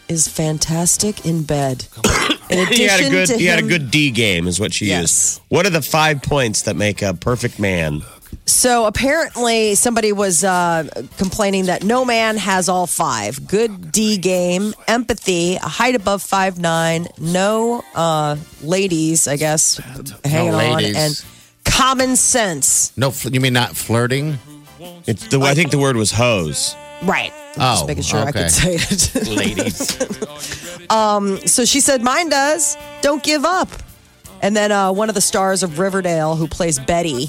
is 0.08 0.28
fantastic 0.28 1.24
in 1.26 1.42
bed. 1.44 1.86
In 2.50 2.60
addition 2.60 2.76
he 2.78 2.84
had 2.86 3.00
a 3.02 3.10
good 3.10 3.26
to 3.26 3.36
he 3.36 3.44
had 3.44 3.58
a 3.58 3.62
good 3.62 3.90
D 3.90 4.10
game 4.10 4.46
is 4.46 4.58
what 4.58 4.72
she 4.72 4.86
Yes. 4.86 5.02
used. 5.02 5.40
What 5.48 5.66
are 5.66 5.70
the 5.70 5.82
five 5.82 6.22
points 6.22 6.62
that 6.62 6.76
make 6.76 7.02
a 7.02 7.12
perfect 7.12 7.58
man? 7.58 8.00
So 8.46 8.86
apparently, 8.86 9.74
somebody 9.74 10.12
was 10.12 10.44
uh, 10.44 10.84
complaining 11.18 11.66
that 11.66 11.84
no 11.84 12.06
man 12.06 12.38
has 12.38 12.70
all 12.70 12.86
five: 12.86 13.46
good 13.46 13.92
D 13.92 14.16
game, 14.16 14.72
empathy, 14.86 15.56
a 15.56 15.60
height 15.68 15.94
above 15.94 16.22
five 16.22 16.58
nine, 16.58 17.08
no 17.18 17.84
uh, 17.94 18.36
ladies, 18.62 19.28
I 19.28 19.36
guess, 19.36 19.76
hanging 20.24 20.54
on, 20.54 20.76
ladies. 20.76 20.96
and 20.96 21.24
common 21.66 22.16
sense. 22.16 22.96
No, 22.96 23.10
fl- 23.10 23.28
you 23.28 23.40
mean 23.40 23.52
not 23.52 23.76
flirting? 23.76 24.38
It's 25.06 25.26
the 25.28 25.38
I 25.40 25.54
think 25.54 25.70
the 25.70 25.78
word 25.78 25.96
was 25.96 26.12
hose. 26.12 26.74
Right. 27.02 27.32
Oh, 27.56 27.74
Just 27.74 27.86
making 27.86 28.02
sure 28.04 28.20
I 28.20 28.32
could 28.32 28.50
say 28.50 28.74
it. 28.74 29.28
Ladies. 29.36 29.96
so 31.52 31.64
she 31.64 31.80
said, 31.80 32.02
"Mine 32.02 32.28
does. 32.28 32.76
Don't 33.02 33.22
give 33.22 33.44
up." 33.44 33.68
And 34.42 34.56
then 34.56 34.70
uh, 34.70 34.92
one 34.92 35.08
of 35.08 35.14
the 35.14 35.20
stars 35.20 35.62
of 35.62 35.78
Riverdale, 35.78 36.36
who 36.36 36.46
plays 36.46 36.78
Betty, 36.78 37.28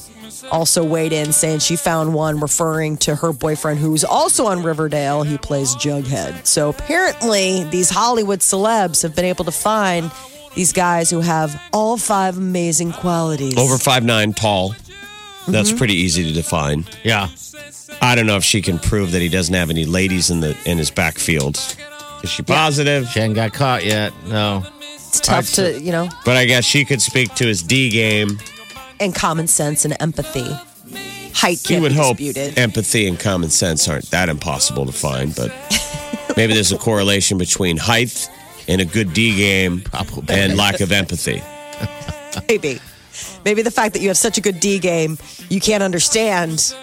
also 0.51 0.83
weighed 0.83 1.11
in 1.13 1.33
saying 1.33 1.59
she 1.59 1.75
found 1.75 2.13
one 2.13 2.39
referring 2.39 2.97
to 2.97 3.15
her 3.15 3.33
boyfriend, 3.33 3.79
who's 3.79 4.03
also 4.03 4.45
on 4.45 4.61
Riverdale. 4.63 5.23
He 5.23 5.37
plays 5.37 5.75
Jughead. 5.75 6.45
So 6.45 6.69
apparently, 6.69 7.63
these 7.65 7.89
Hollywood 7.89 8.39
celebs 8.39 9.01
have 9.03 9.15
been 9.15 9.25
able 9.25 9.45
to 9.45 9.51
find 9.51 10.11
these 10.55 10.71
guys 10.73 11.09
who 11.09 11.21
have 11.21 11.59
all 11.73 11.97
five 11.97 12.37
amazing 12.37 12.91
qualities. 12.93 13.57
Over 13.57 13.77
five 13.77 14.03
nine 14.03 14.33
tall. 14.33 14.75
That's 15.47 15.69
Mm-hmm. 15.69 15.77
pretty 15.79 15.95
easy 15.95 16.23
to 16.25 16.31
define. 16.31 16.85
yeah. 17.03 17.29
I 18.01 18.15
don't 18.15 18.25
know 18.27 18.37
if 18.37 18.43
she 18.43 18.61
can 18.61 18.79
prove 18.79 19.11
that 19.11 19.21
he 19.21 19.29
doesn't 19.29 19.53
have 19.53 19.69
any 19.69 19.85
ladies 19.85 20.29
in 20.29 20.39
the 20.39 20.57
in 20.65 20.77
his 20.77 20.89
backfield. 20.91 21.57
Is 22.23 22.29
she 22.29 22.43
positive? 22.43 23.07
She 23.09 23.19
hadn't 23.19 23.35
got 23.35 23.53
caught 23.53 23.85
yet. 23.85 24.13
No. 24.27 24.63
it's 24.81 25.19
tough 25.19 25.51
to, 25.53 25.79
you 25.79 25.91
know, 25.91 26.09
But 26.25 26.35
I 26.37 26.45
guess 26.45 26.65
she 26.65 26.83
could 26.85 27.01
speak 27.01 27.33
to 27.35 27.45
his 27.45 27.63
D 27.63 27.89
game. 27.89 28.39
and 28.99 29.15
common 29.15 29.47
sense 29.47 29.85
and 29.85 29.95
empathy. 30.01 30.45
Height 31.33 31.61
You 31.69 31.75
can't 31.75 31.81
would 31.83 31.89
be 31.93 31.95
hope 31.97 32.17
disputed. 32.17 32.57
empathy 32.59 33.07
and 33.07 33.17
common 33.19 33.49
sense 33.49 33.87
aren't 33.87 34.09
that 34.11 34.27
impossible 34.27 34.85
to 34.85 34.91
find, 34.91 35.33
but 35.35 35.51
maybe 36.37 36.53
there's 36.53 36.71
a 36.73 36.77
correlation 36.77 37.37
between 37.37 37.77
height 37.77 38.29
and 38.67 38.81
a 38.81 38.85
good 38.85 39.13
D 39.13 39.35
game 39.37 39.81
Probably. 39.81 40.35
and 40.35 40.57
lack 40.57 40.81
of 40.81 40.91
empathy. 40.91 41.41
Maybe. 42.49 42.79
Maybe 43.45 43.61
the 43.61 43.71
fact 43.71 43.93
that 43.93 44.01
you 44.01 44.09
have 44.09 44.17
such 44.17 44.37
a 44.37 44.41
good 44.41 44.59
D 44.59 44.79
game, 44.79 45.17
you 45.49 45.59
can't 45.61 45.81
understand 45.83 46.73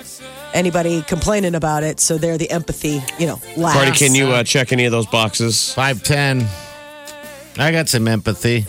anybody 0.56 1.02
complaining 1.02 1.54
about 1.54 1.82
it. 1.84 2.00
So 2.00 2.18
they're 2.18 2.38
the 2.38 2.50
empathy, 2.50 3.02
you 3.18 3.26
know, 3.26 3.40
last. 3.56 3.76
Party, 3.76 3.92
can 3.92 4.14
you 4.14 4.28
uh, 4.28 4.42
check 4.42 4.72
any 4.72 4.86
of 4.86 4.92
those 4.92 5.06
boxes? 5.06 5.72
5'10. 5.76 6.46
I 7.58 7.70
got 7.72 7.88
some 7.88 8.08
empathy. 8.08 8.66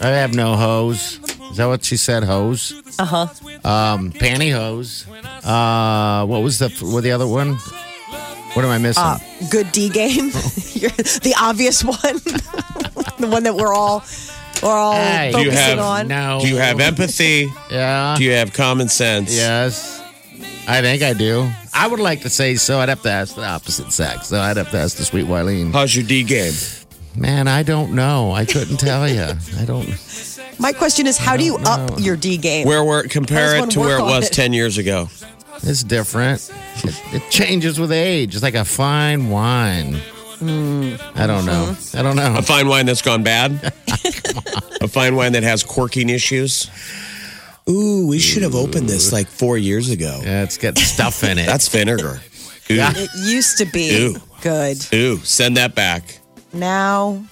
I 0.00 0.08
have 0.08 0.34
no 0.34 0.56
hose. 0.56 1.18
Is 1.50 1.56
that 1.56 1.66
what 1.66 1.84
she 1.84 1.96
said? 1.96 2.22
Hose? 2.24 2.72
Uh 2.98 3.04
huh. 3.04 3.26
Um, 3.64 4.12
pantyhose. 4.12 5.06
Uh, 5.44 6.26
what 6.26 6.42
was 6.42 6.58
the 6.58 6.68
what 6.80 7.02
the 7.02 7.10
other 7.12 7.26
one? 7.26 7.54
What 8.54 8.64
am 8.64 8.70
I 8.70 8.78
missing? 8.78 9.02
Uh, 9.02 9.18
good 9.50 9.70
D 9.72 9.88
game? 9.90 10.26
You're 10.72 10.90
the 10.90 11.34
obvious 11.40 11.84
one. 11.84 11.96
the 13.18 13.28
one 13.28 13.42
that 13.42 13.54
we're 13.54 13.74
all 13.74 14.02
we're 14.62 14.70
all 14.70 14.92
Hey. 14.94 15.32
Do 15.34 15.40
you 15.40 15.50
focusing 15.50 15.78
have 15.78 15.78
on. 15.80 16.08
no. 16.08 16.38
Do 16.40 16.48
you 16.48 16.56
have 16.56 16.80
empathy? 16.80 17.48
Yeah. 17.70 18.14
Do 18.16 18.24
you 18.24 18.32
have 18.32 18.52
common 18.54 18.88
sense? 18.88 19.36
yes. 19.36 19.99
I 20.68 20.80
think 20.82 21.02
I 21.02 21.12
do. 21.12 21.50
I 21.74 21.86
would 21.88 22.00
like 22.00 22.22
to 22.22 22.30
say 22.30 22.54
so. 22.56 22.78
I'd 22.78 22.88
have 22.88 23.02
to 23.02 23.10
ask 23.10 23.34
the 23.34 23.44
opposite 23.44 23.92
sex. 23.92 24.28
So 24.28 24.40
I'd 24.40 24.56
have 24.56 24.70
to 24.70 24.78
ask 24.78 24.96
the 24.96 25.04
sweet 25.04 25.26
Wileen. 25.26 25.72
How's 25.72 25.94
your 25.94 26.04
D 26.04 26.22
game? 26.22 26.52
Man, 27.16 27.48
I 27.48 27.62
don't 27.62 27.94
know. 27.94 28.32
I 28.32 28.44
couldn't 28.44 28.76
tell 28.76 29.08
you. 29.08 29.32
I 29.58 29.64
don't. 29.64 29.88
My 30.60 30.72
question 30.72 31.06
is, 31.06 31.18
how 31.18 31.36
do 31.36 31.44
you 31.44 31.56
up 31.58 31.98
your 31.98 32.16
D 32.16 32.36
game? 32.36 32.66
Where 32.66 32.84
were 32.84 33.02
compare 33.04 33.56
How 33.56 33.62
it 33.62 33.64
does 33.66 33.74
to 33.74 33.78
one 33.80 33.88
where 33.88 33.98
it 33.98 34.02
on 34.02 34.10
was 34.10 34.28
it? 34.28 34.32
ten 34.32 34.52
years 34.52 34.78
ago? 34.78 35.08
It's 35.62 35.82
different. 35.82 36.50
It, 36.84 37.14
it 37.14 37.30
changes 37.30 37.78
with 37.80 37.92
age. 37.92 38.34
It's 38.34 38.42
like 38.42 38.54
a 38.54 38.64
fine 38.64 39.28
wine. 39.30 39.94
Hmm. 40.38 40.94
I 41.14 41.26
don't 41.26 41.44
know. 41.44 41.64
Uh-huh. 41.70 41.98
I 41.98 42.02
don't 42.02 42.16
know. 42.16 42.34
A 42.38 42.42
fine 42.42 42.66
wine 42.68 42.86
that's 42.86 43.02
gone 43.02 43.22
bad? 43.22 43.52
a 44.80 44.88
fine 44.88 45.14
wine 45.16 45.32
that 45.32 45.42
has 45.42 45.62
corking 45.62 46.08
issues? 46.08 46.70
Ooh, 47.70 48.06
we 48.06 48.18
should 48.18 48.42
have 48.42 48.54
opened 48.54 48.88
this 48.88 49.12
like 49.12 49.28
four 49.28 49.56
years 49.56 49.90
ago. 49.90 50.20
Yeah, 50.24 50.42
it's 50.42 50.58
got 50.58 50.76
stuff 50.78 51.22
in 51.24 51.38
it. 51.38 51.46
That's 51.46 51.68
vinegar. 51.68 52.20
Ooh, 52.70 52.74
it 52.78 53.10
used 53.24 53.58
to 53.58 53.64
be 53.66 53.90
Ew. 53.96 54.16
good. 54.42 54.84
ooh, 54.92 55.18
send 55.18 55.56
that 55.56 55.74
back. 55.74 56.18
Now 56.52 57.24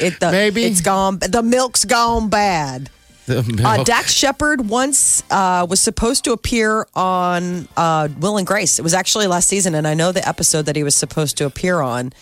it 0.00 0.18
the, 0.20 0.30
Maybe. 0.30 0.64
it's 0.64 0.80
gone. 0.80 1.18
The 1.18 1.42
milk's 1.42 1.84
gone 1.84 2.28
bad. 2.28 2.90
The 3.26 3.40
Uh, 3.40 3.74
milk. 3.74 3.86
Dax 3.86 4.12
Shepard 4.12 4.68
once 4.70 5.22
uh, 5.30 5.66
was 5.68 5.80
supposed 5.80 6.24
to 6.24 6.32
appear 6.32 6.86
on 6.94 7.68
uh, 7.76 8.08
Will 8.20 8.38
and 8.38 8.46
Grace. 8.46 8.78
It 8.78 8.82
was 8.82 8.94
actually 8.94 9.26
last 9.26 9.48
season, 9.48 9.74
and 9.74 9.86
I 9.86 9.92
know 9.94 10.12
the 10.12 10.26
episode 10.26 10.62
that 10.66 10.76
he 10.76 10.82
was 10.82 10.94
supposed 10.94 11.36
to 11.38 11.44
appear 11.46 11.80
on. 11.82 12.12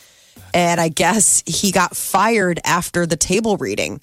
And 0.52 0.80
I 0.80 0.88
guess 0.88 1.42
he 1.46 1.70
got 1.70 1.96
fired 1.96 2.58
after 2.64 3.06
the 3.06 3.16
table 3.16 3.56
reading, 3.56 4.00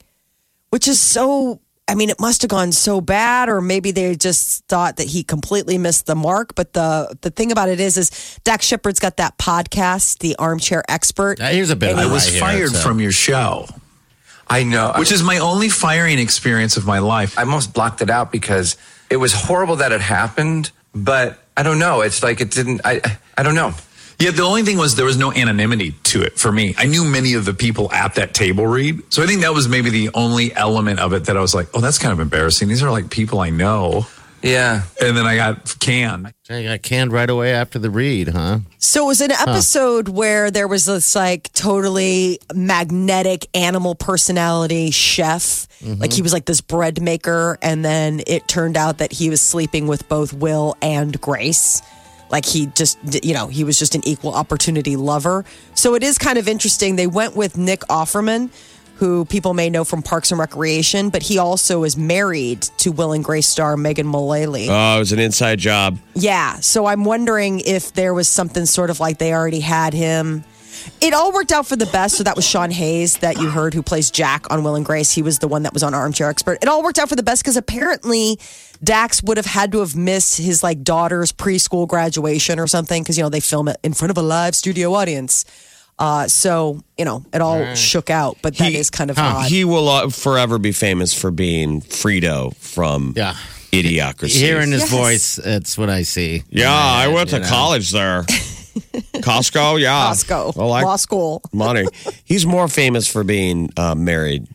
which 0.70 0.88
is 0.88 1.02
so 1.02 1.60
I 1.88 1.96
mean, 1.96 2.10
it 2.10 2.20
must 2.20 2.42
have 2.44 2.50
gone 2.50 2.72
so 2.72 3.02
bad, 3.02 3.50
or 3.50 3.60
maybe 3.60 3.92
they 3.92 4.16
just 4.16 4.66
thought 4.68 4.96
that 4.98 5.08
he 5.08 5.22
completely 5.24 5.78
missed 5.78 6.06
the 6.06 6.16
mark. 6.16 6.56
But 6.56 6.74
the 6.74 7.16
the 7.22 7.30
thing 7.30 7.52
about 7.52 7.68
it 7.70 7.80
is, 7.80 7.98
is 7.98 8.40
Dax 8.46 8.66
Shepard's 8.66 9.00
got 9.00 9.18
that 9.18 9.38
podcast, 9.38 10.20
The 10.20 10.36
Armchair 10.38 10.84
Expert. 10.88 11.42
Uh, 11.42 11.48
Here's 11.48 11.70
a 11.72 11.76
bit. 11.76 11.92
of 11.92 11.98
I 12.00 12.04
a 12.04 12.10
was 12.10 12.26
lie 12.28 12.32
here. 12.32 12.40
fired 12.40 12.64
It's, 12.70 12.76
uh, 12.80 12.88
from 12.88 13.00
your 13.02 13.12
show, 13.12 13.68
I 14.48 14.64
know. 14.64 14.94
which 14.98 15.12
is 15.12 15.24
my 15.24 15.40
only 15.40 15.68
firing 15.70 16.20
experience 16.20 16.78
of 16.78 16.86
my 16.86 17.00
life. 17.00 17.38
I 17.38 17.42
almost 17.42 17.74
blocked 17.74 18.02
it 18.02 18.10
out 18.10 18.32
because 18.32 18.78
it 19.10 19.18
was 19.18 19.34
horrible 19.34 19.76
that 19.78 19.92
it 19.92 20.02
happened, 20.02 20.72
but 20.96 21.38
I 21.58 21.64
don't 21.64 21.80
know. 21.80 22.00
It's 22.02 22.24
like 22.24 22.40
it 22.40 22.50
didn't. 22.52 22.82
I 22.86 23.02
I- 23.04 23.18
I 23.36 23.42
don't 23.44 23.56
know. 23.56 23.74
Yeah, 24.20 24.32
the 24.32 24.44
only 24.44 24.64
thing 24.64 24.78
was 24.78 24.96
there 24.96 25.06
was 25.06 25.18
no 25.18 25.32
anonymity 25.32 25.92
to 26.04 26.22
it 26.22 26.38
for 26.38 26.52
me. 26.52 26.76
I 26.78 26.86
knew 26.86 27.04
many 27.04 27.34
of 27.34 27.46
the 27.46 27.54
people 27.54 27.92
at 27.92 28.16
that 28.16 28.34
table 28.34 28.68
read. 28.68 29.02
So 29.14 29.24
I 29.24 29.28
think 29.28 29.42
that 29.42 29.54
was 29.54 29.68
maybe 29.68 29.90
the 29.90 30.10
only 30.14 30.54
element 30.56 31.00
of 31.00 31.14
it 31.14 31.26
that 31.26 31.36
I 31.38 31.42
was 31.42 31.54
like, 31.54 31.68
oh, 31.74 31.82
that's 31.82 31.98
kind 31.98 32.14
of 32.14 32.20
embarrassing. 32.20 32.68
These 32.68 32.84
are 32.84 32.92
like 32.92 33.10
people 33.10 33.40
I 33.40 33.50
know. 33.50 34.06
Yeah. 34.44 34.84
And 35.02 35.16
then 35.16 35.26
I 35.26 35.38
got 35.38 35.80
canned. 35.80 36.34
I 36.50 36.64
got 36.64 36.82
canned 36.82 37.14
right 37.14 37.30
away 37.30 37.54
after 37.54 37.80
the 37.80 37.90
read, 37.90 38.28
huh? 38.28 38.60
So 38.78 39.06
it 39.06 39.08
was 39.08 39.22
an 39.22 39.32
episode 39.32 40.10
where 40.10 40.52
there 40.52 40.68
was 40.68 40.86
this 40.86 41.16
like 41.16 41.52
totally 41.54 42.40
magnetic 42.54 43.48
animal 43.54 43.96
personality 43.96 44.92
chef. 44.92 45.68
Mm-hmm. 45.80 46.02
Like 46.02 46.12
he 46.12 46.22
was 46.22 46.34
like 46.34 46.44
this 46.44 46.60
bread 46.60 47.02
maker. 47.02 47.58
And 47.62 47.86
then 47.86 48.22
it 48.28 48.48
turned 48.50 48.76
out 48.76 48.98
that 48.98 49.14
he 49.14 49.30
was 49.30 49.40
sleeping 49.40 49.88
with 49.88 50.10
both 50.10 50.34
Will 50.34 50.76
and 50.82 51.20
Grace. 51.22 51.82
Like 52.34 52.46
he 52.46 52.66
just, 52.66 52.98
you 53.24 53.36
know, 53.36 53.46
he 53.46 53.64
was 53.64 53.78
just 53.78 53.94
an 53.94 54.02
equal 54.06 54.34
opportunity 54.34 54.96
lover. 54.96 55.46
So 55.76 55.94
it 55.94 56.02
is 56.02 56.18
kind 56.18 56.40
of 56.40 56.48
interesting. 56.48 56.96
They 56.96 57.06
went 57.06 57.36
with 57.36 57.58
Nick 57.58 57.82
Offerman, 57.82 58.50
who 58.96 59.26
people 59.26 59.54
may 59.54 59.70
know 59.70 59.84
from 59.84 60.02
Parks 60.02 60.32
and 60.32 60.40
Recreation, 60.40 61.10
but 61.10 61.22
he 61.22 61.38
also 61.38 61.84
is 61.84 61.96
married 61.96 62.64
to 62.78 62.92
Will 62.92 63.12
and 63.12 63.24
Grace 63.24 63.48
star 63.48 63.78
Megan 63.78 64.08
Mullally. 64.08 64.68
Oh, 64.68 64.96
it 64.96 65.00
was 65.00 65.12
an 65.12 65.20
inside 65.20 65.60
job. 65.60 66.00
Yeah. 66.16 66.56
So 66.56 66.88
I'm 66.88 67.06
wondering 67.06 67.60
if 67.60 67.94
there 67.94 68.16
was 68.16 68.28
something 68.28 68.66
sort 68.66 68.90
of 68.90 69.00
like 69.00 69.20
they 69.20 69.32
already 69.32 69.60
had 69.60 69.94
him. 69.94 70.44
It 71.02 71.14
all 71.14 71.32
worked 71.34 71.52
out 71.52 71.66
for 71.68 71.76
the 71.76 71.86
best. 71.88 72.18
So 72.18 72.24
that 72.24 72.36
was 72.36 72.46
Sean 72.48 72.72
Hayes 72.72 73.18
that 73.18 73.38
you 73.38 73.50
heard 73.50 73.74
who 73.74 73.84
plays 73.84 74.10
Jack 74.12 74.50
on 74.52 74.64
Will 74.64 74.76
and 74.76 74.86
Grace. 74.86 75.12
He 75.12 75.22
was 75.22 75.40
the 75.40 75.48
one 75.48 75.64
that 75.64 75.74
was 75.74 75.84
on 75.84 75.94
Armchair 75.94 76.30
Expert. 76.30 76.60
It 76.62 76.68
all 76.68 76.84
worked 76.84 77.00
out 77.00 77.10
for 77.10 77.16
the 77.16 77.24
best 77.24 77.44
because 77.44 77.58
apparently 77.58 78.40
Dax 78.84 79.22
would 79.24 79.38
have 79.38 79.46
had 79.46 79.72
to 79.74 79.80
have 79.80 79.96
missed 79.96 80.38
his 80.38 80.64
like 80.64 80.84
daughter's 80.84 81.32
preschool 81.32 81.88
graduation 81.88 82.60
or 82.60 82.68
something 82.68 83.04
because 83.04 83.18
you 83.18 83.24
know 83.24 83.30
they 83.30 83.40
film 83.40 83.68
it 83.68 83.78
in 83.84 83.94
front 83.94 84.12
of 84.12 84.18
a 84.18 84.22
live 84.22 84.56
studio 84.56 84.94
audience. 84.94 85.46
Uh, 86.00 86.28
so 86.28 86.82
you 86.98 87.06
know 87.06 87.24
it 87.34 87.42
all 87.42 87.76
shook 87.76 88.10
out, 88.10 88.38
but 88.42 88.58
that 88.58 88.72
is 88.74 88.90
kind 88.90 89.12
of 89.12 89.18
odd. 89.20 89.48
He 89.50 89.64
will 89.64 89.88
uh, 89.88 90.10
forever 90.10 90.58
be 90.58 90.72
famous 90.72 91.14
for 91.14 91.32
being 91.32 91.82
Frito 91.82 92.56
from 92.58 93.14
Yeah. 93.16 93.36
Idiocracy. 93.72 94.40
Hearing 94.40 94.72
his 94.72 94.82
Yes. 94.82 94.90
voice, 94.92 95.36
that's 95.38 95.78
what 95.80 95.90
I 95.90 96.04
see. 96.04 96.44
yeah, 96.50 96.72
I 96.72 97.08
went 97.08 97.30
to 97.32 97.40
know. 97.40 97.48
college 97.48 97.92
there. 97.92 98.26
Costco, 98.76 99.80
yeah. 99.80 100.10
Costco, 100.12 100.56
Well, 100.56 100.72
I- 100.72 100.82
law 100.84 100.96
school. 100.96 101.42
money. 101.52 101.86
He's 102.24 102.46
more 102.46 102.68
famous 102.68 103.08
for 103.08 103.24
being 103.24 103.70
uh, 103.78 103.96
married. 103.96 104.48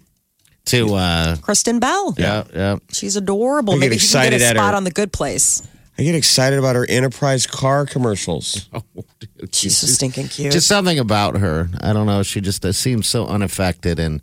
To 0.66 0.94
uh, 0.96 1.36
Kristen 1.36 1.78
Bell. 1.80 2.14
yeah, 2.18 2.44
yeah. 2.54 2.76
She's 2.92 3.16
adorable. 3.16 3.72
I 3.72 3.76
get 3.76 3.80
Maybe 3.80 3.96
he 3.96 4.00
can 4.06 4.20
get 4.22 4.34
excited 4.34 4.42
a 4.42 4.44
at 4.44 4.56
spot 4.56 4.72
her. 4.72 4.76
on 4.76 4.84
the 4.84 4.90
Good 4.90 5.12
Place. 5.14 5.62
I 5.98 6.02
get 6.02 6.14
excited 6.14 6.58
about 6.58 6.76
her 6.76 6.84
enterprise 6.86 7.46
car 7.46 7.86
commercials. 7.86 8.68
Oh, 8.74 8.82
dude. 9.18 9.54
She's 9.54 9.78
so 9.78 9.86
stinking 9.86 10.28
cute. 10.28 10.52
Just 10.52 10.68
something 10.68 10.98
about 10.98 11.38
her. 11.38 11.70
I 11.80 11.94
don't 11.94 12.04
know. 12.06 12.22
She 12.22 12.42
just 12.42 12.64
uh, 12.66 12.72
seems 12.72 13.08
so 13.08 13.26
unaffected 13.26 13.98
and 13.98 14.20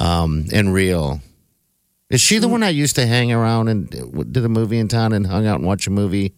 um 0.00 0.46
and 0.52 0.72
real. 0.72 1.20
Is 2.08 2.20
she 2.22 2.38
Mm. 2.38 2.40
the 2.40 2.48
one 2.48 2.60
that 2.60 2.74
used 2.74 2.94
to 2.96 3.06
hang 3.06 3.30
around 3.32 3.68
and 3.68 3.94
uh, 3.94 4.22
did 4.30 4.44
a 4.46 4.48
movie 4.48 4.78
in 4.78 4.88
town 4.88 5.12
and 5.12 5.26
hung 5.26 5.46
out 5.46 5.56
and 5.58 5.66
watch 5.66 5.86
a 5.86 5.90
movie? 5.90 6.32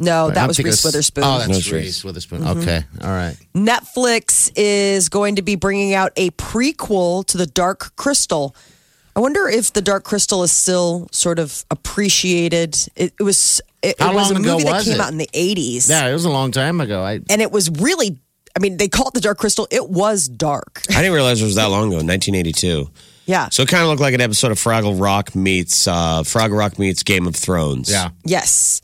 No, 0.00 0.24
I 0.24 0.28
that 0.28 0.34
don't 0.34 0.48
was 0.48 0.56
think 0.56 0.66
Reese 0.66 0.74
it's- 0.80 0.84
Witherspoon. 0.84 1.24
Oh, 1.24 1.38
that's 1.38 1.46
That's 1.48 1.70
Reese 1.70 1.84
Reese. 1.84 2.04
Witherspoon. 2.04 2.40
Mm-hmm. 2.42 2.60
Okay, 2.60 2.82
all 3.02 3.10
right. 3.10 3.36
Netflix 3.54 4.50
is 4.56 5.08
going 5.08 5.36
to 5.36 5.42
be 5.42 5.54
bringing 5.54 5.94
out 5.94 6.12
a 6.16 6.30
prequel 6.30 7.24
to 7.26 7.36
The 7.36 7.46
Dark 7.46 7.94
Crystal. 7.96 8.54
I 9.14 9.20
wonder 9.20 9.48
if 9.48 9.72
The 9.72 9.82
Dark 9.82 10.04
Crystal 10.04 10.42
is 10.42 10.50
still 10.52 11.08
sort 11.12 11.38
of 11.38 11.64
appreciated. 11.70 12.76
It, 12.96 13.12
it 13.18 13.22
was 13.22 13.60
it, 13.82 14.00
How 14.00 14.12
it 14.12 14.14
was 14.14 14.30
long 14.32 14.38
a 14.38 14.40
ago 14.42 14.52
movie 14.54 14.64
that 14.64 14.72
was 14.72 14.84
came 14.84 14.94
it? 14.94 15.00
out 15.00 15.12
in 15.12 15.18
the 15.18 15.28
80s. 15.32 15.88
Yeah, 15.88 16.08
it 16.08 16.12
was 16.12 16.24
a 16.24 16.30
long 16.30 16.50
time 16.52 16.80
ago. 16.80 17.02
I 17.02 17.20
And 17.30 17.40
it 17.42 17.50
was 17.52 17.70
really 17.70 18.18
I 18.56 18.58
mean, 18.60 18.78
they 18.78 18.88
call 18.88 19.06
it 19.08 19.14
The 19.14 19.20
Dark 19.20 19.38
Crystal. 19.38 19.68
It 19.70 19.88
was 19.90 20.28
dark. 20.28 20.82
I 20.90 20.94
didn't 21.02 21.12
realize 21.12 21.40
it 21.40 21.44
was 21.44 21.54
that 21.54 21.66
long 21.66 21.82
ago, 21.88 21.96
1982. 21.98 22.90
Yeah. 23.26 23.48
So 23.50 23.62
it 23.62 23.68
kind 23.68 23.82
of 23.84 23.88
looked 23.88 24.00
like 24.00 24.12
an 24.12 24.20
episode 24.20 24.50
of 24.50 24.58
Fraggle 24.58 25.00
Rock 25.00 25.36
meets 25.36 25.86
uh, 25.86 26.22
Fraggle 26.24 26.58
Rock 26.58 26.76
meets 26.78 27.04
Game 27.04 27.28
of 27.28 27.36
Thrones. 27.36 27.88
yeah. 27.90 28.10
Yes. 28.24 28.80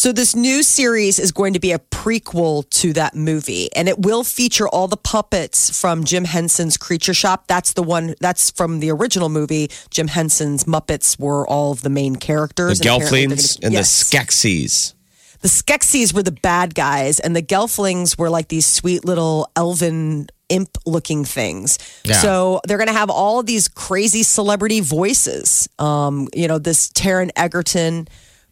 So 0.00 0.12
this 0.12 0.34
new 0.34 0.62
series 0.62 1.18
is 1.18 1.30
going 1.30 1.52
to 1.52 1.60
be 1.60 1.72
a 1.72 1.78
prequel 1.78 2.66
to 2.70 2.94
that 2.94 3.14
movie 3.14 3.68
and 3.76 3.86
it 3.86 3.98
will 3.98 4.24
feature 4.24 4.66
all 4.66 4.88
the 4.88 4.96
puppets 4.96 5.78
from 5.78 6.04
Jim 6.04 6.24
Henson's 6.24 6.78
Creature 6.78 7.12
Shop. 7.12 7.46
That's 7.48 7.74
the 7.74 7.82
one 7.82 8.14
that's 8.18 8.48
from 8.50 8.80
the 8.80 8.90
original 8.90 9.28
movie. 9.28 9.70
Jim 9.90 10.08
Henson's 10.08 10.64
Muppets 10.64 11.20
were 11.20 11.46
all 11.46 11.72
of 11.72 11.82
the 11.82 11.90
main 11.90 12.16
characters. 12.16 12.78
The 12.78 12.86
Gelflings 12.86 13.60
gonna- 13.60 13.66
and 13.66 13.74
Yes. 13.74 14.08
the 14.10 14.16
Skeksis. 14.16 14.94
The 15.42 15.48
Skeksis 15.48 16.14
were 16.14 16.22
the 16.22 16.32
bad 16.32 16.74
guys, 16.74 17.20
and 17.20 17.36
the 17.36 17.42
Gelflings 17.42 18.16
were 18.16 18.30
like 18.30 18.48
these 18.48 18.64
sweet 18.64 19.04
little 19.04 19.50
elven 19.54 20.28
imp 20.48 20.78
looking 20.86 21.26
things. 21.26 21.78
Yeah. 22.04 22.22
So 22.22 22.62
they're 22.66 22.78
going 22.78 22.88
to 22.88 22.94
have 22.94 23.10
all 23.10 23.40
of 23.40 23.44
these 23.44 23.68
crazy 23.68 24.22
celebrity 24.22 24.80
voices. 24.80 25.68
Um, 25.78 26.26
you 26.34 26.48
know, 26.48 26.58
this 26.58 26.88
Taron 26.88 27.30
Egerton, 27.36 28.08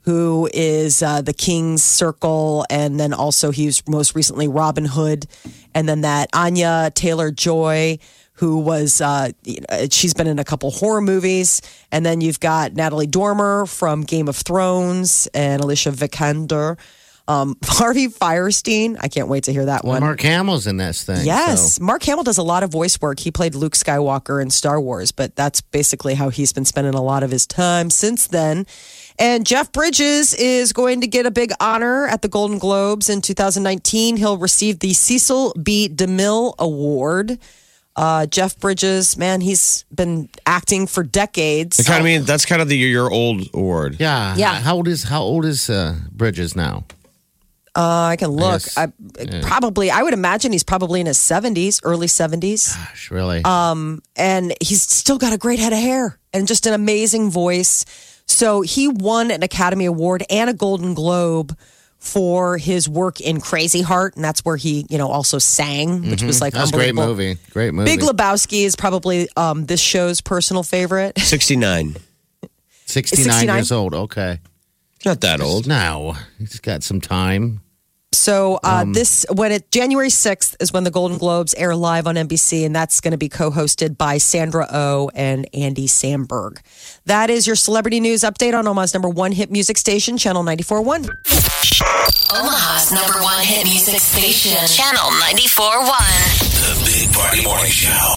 who 0.08 0.48
is 0.54 1.02
uh, 1.02 1.20
the 1.20 1.34
King's 1.34 1.84
Circle, 1.84 2.64
and 2.70 2.98
then 2.98 3.12
also 3.12 3.50
he's 3.50 3.86
most 3.86 4.14
recently 4.14 4.48
Robin 4.48 4.86
Hood, 4.86 5.26
and 5.74 5.86
then 5.86 6.00
that 6.00 6.30
Anya 6.32 6.90
Taylor 6.94 7.30
Joy. 7.30 7.98
Who 8.40 8.58
was, 8.60 9.00
uh, 9.00 9.30
she's 9.90 10.14
been 10.14 10.28
in 10.28 10.38
a 10.38 10.44
couple 10.44 10.70
horror 10.70 11.00
movies. 11.00 11.60
And 11.90 12.06
then 12.06 12.20
you've 12.20 12.38
got 12.38 12.72
Natalie 12.72 13.08
Dormer 13.08 13.66
from 13.66 14.02
Game 14.04 14.28
of 14.28 14.36
Thrones 14.36 15.26
and 15.34 15.60
Alicia 15.60 15.90
Vikander. 15.90 16.78
Um, 17.26 17.56
Harvey 17.64 18.06
Fierstein, 18.06 18.96
I 19.00 19.08
can't 19.08 19.26
wait 19.26 19.42
to 19.44 19.52
hear 19.52 19.64
that 19.64 19.84
one. 19.84 19.98
Mark 20.02 20.20
Hamill's 20.20 20.68
in 20.68 20.76
this 20.76 21.02
thing. 21.02 21.26
Yes, 21.26 21.74
so- 21.74 21.82
Mark 21.84 22.04
Hamill 22.04 22.22
does 22.22 22.38
a 22.38 22.44
lot 22.44 22.62
of 22.62 22.70
voice 22.70 23.00
work. 23.00 23.18
He 23.18 23.32
played 23.32 23.56
Luke 23.56 23.74
Skywalker 23.74 24.40
in 24.40 24.50
Star 24.50 24.80
Wars, 24.80 25.10
but 25.10 25.34
that's 25.34 25.60
basically 25.60 26.14
how 26.14 26.28
he's 26.28 26.52
been 26.52 26.64
spending 26.64 26.94
a 26.94 27.02
lot 27.02 27.24
of 27.24 27.32
his 27.32 27.44
time 27.44 27.90
since 27.90 28.28
then. 28.28 28.66
And 29.18 29.44
Jeff 29.44 29.72
Bridges 29.72 30.32
is 30.34 30.72
going 30.72 31.00
to 31.00 31.08
get 31.08 31.26
a 31.26 31.30
big 31.30 31.50
honor 31.60 32.06
at 32.06 32.22
the 32.22 32.28
Golden 32.28 32.58
Globes 32.58 33.08
in 33.08 33.20
2019. 33.20 34.16
He'll 34.16 34.38
receive 34.38 34.78
the 34.78 34.92
Cecil 34.92 35.54
B. 35.60 35.88
DeMille 35.88 36.54
Award. 36.58 37.38
Uh, 37.96 38.26
Jeff 38.26 38.56
Bridges, 38.60 39.16
man, 39.16 39.40
he's 39.40 39.84
been 39.92 40.28
acting 40.46 40.86
for 40.86 41.02
decades. 41.02 41.80
I 41.80 41.82
kind 41.82 41.98
of 41.98 42.04
mean 42.04 42.22
that's 42.22 42.46
kind 42.46 42.62
of 42.62 42.68
the 42.68 42.76
your 42.76 43.10
old 43.10 43.48
award. 43.52 43.96
Yeah. 43.98 44.36
Yeah. 44.36 44.60
How 44.60 44.76
old 44.76 44.86
is 44.86 45.02
How 45.02 45.22
old 45.22 45.44
is 45.44 45.68
uh, 45.68 45.96
Bridges 46.12 46.54
now? 46.54 46.84
Uh, 47.74 48.10
I 48.10 48.16
can 48.16 48.30
look. 48.30 48.62
Yes. 48.62 48.76
I, 48.76 48.86
Probably, 49.42 49.90
I 49.90 50.02
would 50.02 50.14
imagine 50.14 50.50
he's 50.52 50.64
probably 50.64 51.00
in 51.00 51.06
his 51.06 51.18
70s, 51.18 51.80
early 51.84 52.08
70s. 52.08 52.76
Gosh, 52.76 53.10
really? 53.10 53.42
Um, 53.44 54.02
and 54.16 54.52
he's 54.60 54.82
still 54.82 55.18
got 55.18 55.32
a 55.32 55.38
great 55.38 55.60
head 55.60 55.72
of 55.72 55.78
hair 55.78 56.18
and 56.32 56.48
just 56.48 56.66
an 56.66 56.74
amazing 56.74 57.30
voice. 57.30 57.84
So 58.28 58.60
he 58.60 58.88
won 58.88 59.30
an 59.30 59.42
Academy 59.42 59.86
Award 59.86 60.22
and 60.30 60.48
a 60.48 60.52
Golden 60.54 60.94
Globe 60.94 61.56
for 61.98 62.58
his 62.58 62.88
work 62.88 63.20
in 63.20 63.40
Crazy 63.40 63.82
Heart, 63.82 64.14
and 64.14 64.24
that's 64.24 64.44
where 64.44 64.56
he, 64.56 64.86
you 64.88 64.98
know, 64.98 65.08
also 65.08 65.38
sang, 65.38 66.08
which 66.08 66.22
was 66.22 66.40
like 66.40 66.52
Mm-hmm. 66.52 66.60
That's 66.60 66.70
a 66.70 66.74
great 66.76 66.88
unbelievable. 66.90 67.16
movie. 67.16 67.38
Great 67.50 67.74
movie. 67.74 67.90
Big 67.96 68.00
Lebowski 68.00 68.64
is 68.64 68.76
probably 68.76 69.28
um, 69.36 69.66
this 69.66 69.80
show's 69.80 70.20
personal 70.20 70.62
favorite. 70.62 71.18
69. 71.20 71.96
69, 72.86 73.24
69? 73.32 73.56
years 73.56 73.72
old. 73.72 73.94
Okay. 73.94 74.38
Not 75.04 75.20
that 75.22 75.40
old. 75.40 75.66
Now 75.66 76.14
he's 76.38 76.60
got 76.60 76.82
some 76.82 77.00
time. 77.00 77.60
So 78.12 78.58
uh, 78.64 78.82
Um, 78.82 78.92
this 78.92 79.26
when 79.32 79.52
it 79.52 79.70
January 79.70 80.10
sixth 80.10 80.56
is 80.60 80.72
when 80.72 80.84
the 80.84 80.90
Golden 80.90 81.18
Globes 81.18 81.54
air 81.54 81.74
live 81.76 82.06
on 82.06 82.14
NBC, 82.16 82.64
and 82.64 82.74
that's 82.74 83.00
going 83.00 83.12
to 83.12 83.18
be 83.18 83.28
co-hosted 83.28 83.98
by 83.98 84.18
Sandra 84.18 84.66
O 84.70 85.04
oh 85.04 85.10
and 85.14 85.48
Andy 85.54 85.86
Samberg. 85.86 86.58
That 87.06 87.30
is 87.30 87.46
your 87.46 87.56
celebrity 87.56 88.00
news 88.00 88.22
update 88.22 88.58
on 88.58 88.66
Omaha's 88.66 88.94
number 88.94 89.08
one 89.08 89.32
hit 89.32 89.50
music 89.50 89.76
station, 89.76 90.16
Channel 90.18 90.42
94.1. 90.42 91.08
Omaha's 92.30 92.92
number 92.92 93.22
one 93.22 93.44
hit 93.44 93.64
music 93.64 94.00
station. 94.00 94.66
Channel 94.66 95.10
94.1. 95.22 96.48
The 96.60 96.84
Big 96.84 97.12
Party 97.14 97.42
Morning 97.42 97.70
Show. 97.70 97.98